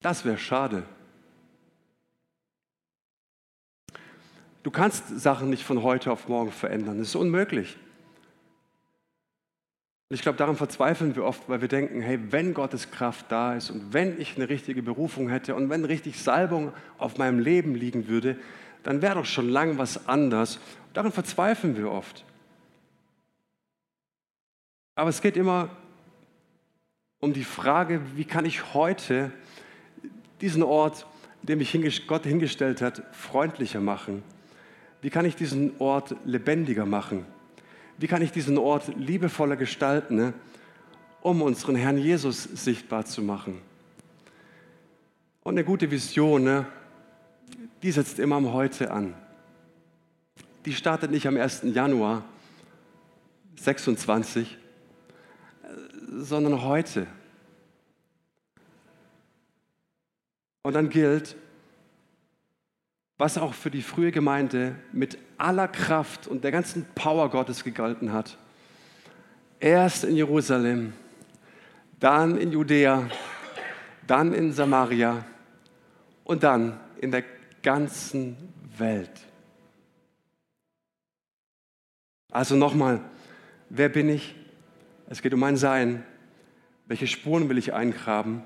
Das 0.00 0.24
wäre 0.24 0.38
schade. 0.38 0.86
Du 4.62 4.70
kannst 4.70 5.18
Sachen 5.18 5.48
nicht 5.48 5.64
von 5.64 5.82
heute 5.82 6.12
auf 6.12 6.28
morgen 6.28 6.52
verändern. 6.52 6.98
Das 6.98 7.08
ist 7.08 7.14
unmöglich. 7.14 7.78
Und 10.08 10.14
ich 10.14 10.22
glaube, 10.22 10.38
daran 10.38 10.56
verzweifeln 10.56 11.16
wir 11.16 11.24
oft, 11.24 11.48
weil 11.48 11.60
wir 11.60 11.68
denken, 11.68 12.00
hey, 12.00 12.20
wenn 12.30 12.54
Gottes 12.54 12.92
Kraft 12.92 13.26
da 13.28 13.54
ist 13.56 13.70
und 13.70 13.92
wenn 13.92 14.20
ich 14.20 14.36
eine 14.36 14.48
richtige 14.48 14.82
Berufung 14.82 15.28
hätte 15.28 15.56
und 15.56 15.68
wenn 15.68 15.84
richtig 15.84 16.22
Salbung 16.22 16.72
auf 16.96 17.18
meinem 17.18 17.40
Leben 17.40 17.74
liegen 17.74 18.06
würde, 18.06 18.38
dann 18.84 19.02
wäre 19.02 19.16
doch 19.16 19.24
schon 19.24 19.48
lang 19.48 19.78
was 19.78 20.06
anders. 20.06 20.60
Daran 20.94 21.10
verzweifeln 21.10 21.76
wir 21.76 21.90
oft. 21.90 22.24
Aber 24.94 25.10
es 25.10 25.20
geht 25.20 25.36
immer 25.36 25.70
um 27.18 27.32
die 27.32 27.44
Frage, 27.44 28.00
wie 28.14 28.24
kann 28.24 28.44
ich 28.44 28.74
heute 28.74 29.32
diesen 30.40 30.62
Ort, 30.62 31.06
den 31.42 31.58
mich 31.58 32.06
Gott 32.06 32.24
hingestellt 32.24 32.80
hat, 32.80 33.02
freundlicher 33.12 33.80
machen? 33.80 34.22
Wie 35.00 35.10
kann 35.10 35.24
ich 35.24 35.34
diesen 35.34 35.72
Ort 35.80 36.14
lebendiger 36.24 36.86
machen? 36.86 37.26
Wie 37.98 38.06
kann 38.06 38.22
ich 38.22 38.30
diesen 38.32 38.58
Ort 38.58 38.88
liebevoller 38.96 39.56
gestalten, 39.56 40.16
ne, 40.16 40.34
um 41.22 41.42
unseren 41.42 41.76
Herrn 41.76 41.98
Jesus 41.98 42.42
sichtbar 42.42 43.04
zu 43.06 43.22
machen? 43.22 43.60
Und 45.42 45.54
eine 45.54 45.64
gute 45.64 45.90
Vision, 45.90 46.44
ne, 46.44 46.66
die 47.82 47.92
setzt 47.92 48.18
immer 48.18 48.36
am 48.36 48.52
Heute 48.52 48.90
an. 48.90 49.14
Die 50.66 50.74
startet 50.74 51.10
nicht 51.10 51.26
am 51.26 51.36
1. 51.36 51.62
Januar 51.72 52.24
26, 53.56 54.58
sondern 56.10 56.62
heute. 56.62 57.06
Und 60.62 60.74
dann 60.74 60.88
gilt, 60.88 61.36
was 63.18 63.38
auch 63.38 63.54
für 63.54 63.70
die 63.70 63.82
frühe 63.82 64.12
Gemeinde 64.12 64.76
mit 64.92 65.18
aller 65.38 65.68
Kraft 65.68 66.26
und 66.26 66.44
der 66.44 66.52
ganzen 66.52 66.86
Power 66.94 67.30
Gottes 67.30 67.64
gegolten 67.64 68.12
hat. 68.12 68.36
Erst 69.58 70.04
in 70.04 70.16
Jerusalem, 70.16 70.92
dann 71.98 72.36
in 72.36 72.52
Judäa, 72.52 73.08
dann 74.06 74.34
in 74.34 74.52
Samaria 74.52 75.24
und 76.24 76.42
dann 76.42 76.78
in 77.00 77.10
der 77.10 77.24
ganzen 77.62 78.36
Welt. 78.76 79.10
Also 82.30 82.54
nochmal, 82.54 83.00
wer 83.70 83.88
bin 83.88 84.10
ich? 84.10 84.34
Es 85.08 85.22
geht 85.22 85.32
um 85.32 85.40
mein 85.40 85.56
Sein. 85.56 86.04
Welche 86.86 87.06
Spuren 87.06 87.48
will 87.48 87.56
ich 87.56 87.72
eingraben? 87.72 88.42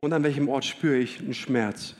Und 0.00 0.12
an 0.12 0.24
welchem 0.24 0.48
Ort 0.48 0.64
spüre 0.64 0.96
ich 0.96 1.20
einen 1.20 1.34
Schmerz? 1.34 1.94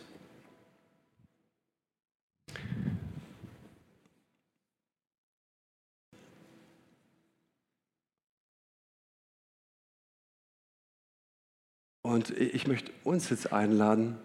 Und 12.19 12.31
ich 12.31 12.67
möchte 12.67 12.91
uns 13.05 13.31
jetzt 13.31 13.53
einladen, 13.53 14.19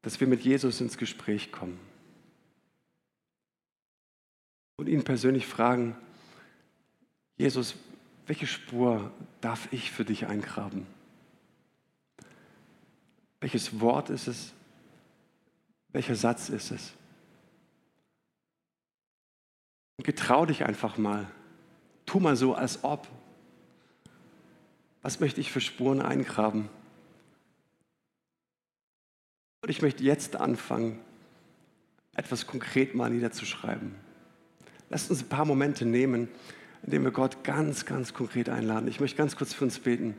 dass 0.00 0.18
wir 0.18 0.26
mit 0.26 0.40
Jesus 0.40 0.80
ins 0.80 0.98
Gespräch 0.98 1.52
kommen 1.52 1.78
und 4.74 4.88
ihn 4.88 5.04
persönlich 5.04 5.46
fragen, 5.46 5.96
Jesus, 7.36 7.76
welche 8.26 8.48
Spur 8.48 9.12
darf 9.40 9.72
ich 9.72 9.92
für 9.92 10.04
dich 10.04 10.26
eingraben? 10.26 10.84
Welches 13.38 13.78
Wort 13.78 14.10
ist 14.10 14.26
es? 14.26 14.52
Welcher 15.92 16.16
Satz 16.16 16.48
ist 16.48 16.72
es? 16.72 16.92
Und 19.96 20.04
getrau 20.04 20.44
dich 20.44 20.64
einfach 20.64 20.98
mal. 20.98 21.30
Tu 22.04 22.18
mal 22.18 22.34
so, 22.34 22.56
als 22.56 22.82
ob. 22.82 23.06
Was 25.02 25.20
möchte 25.20 25.40
ich 25.40 25.50
für 25.50 25.60
Spuren 25.60 26.00
eingraben? 26.00 26.68
Und 29.62 29.68
ich 29.68 29.82
möchte 29.82 30.02
jetzt 30.02 30.36
anfangen, 30.36 30.98
etwas 32.14 32.46
konkret 32.46 32.94
mal 32.94 33.10
niederzuschreiben. 33.10 33.94
Lasst 34.90 35.10
uns 35.10 35.22
ein 35.22 35.28
paar 35.28 35.44
Momente 35.44 35.84
nehmen, 35.84 36.28
in 36.82 36.90
denen 36.90 37.04
wir 37.04 37.12
Gott 37.12 37.44
ganz, 37.44 37.86
ganz 37.86 38.12
konkret 38.12 38.48
einladen. 38.48 38.88
Ich 38.88 39.00
möchte 39.00 39.16
ganz 39.16 39.36
kurz 39.36 39.54
für 39.54 39.64
uns 39.64 39.78
beten. 39.78 40.14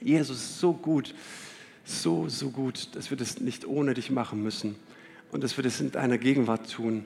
Jesus, 0.00 0.60
so 0.60 0.74
gut, 0.74 1.14
so, 1.84 2.28
so 2.28 2.50
gut, 2.50 2.94
dass 2.94 3.10
wir 3.10 3.16
das 3.16 3.40
nicht 3.40 3.66
ohne 3.66 3.94
dich 3.94 4.10
machen 4.10 4.42
müssen 4.42 4.76
und 5.32 5.42
dass 5.42 5.56
wir 5.56 5.64
das 5.64 5.80
in 5.80 5.90
deiner 5.90 6.18
Gegenwart 6.18 6.70
tun. 6.70 7.04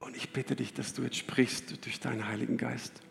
Und 0.00 0.16
ich 0.16 0.32
bitte 0.32 0.56
dich, 0.56 0.74
dass 0.74 0.94
du 0.94 1.02
jetzt 1.02 1.16
sprichst 1.16 1.84
durch 1.84 2.00
deinen 2.00 2.26
Heiligen 2.26 2.56
Geist. 2.56 3.02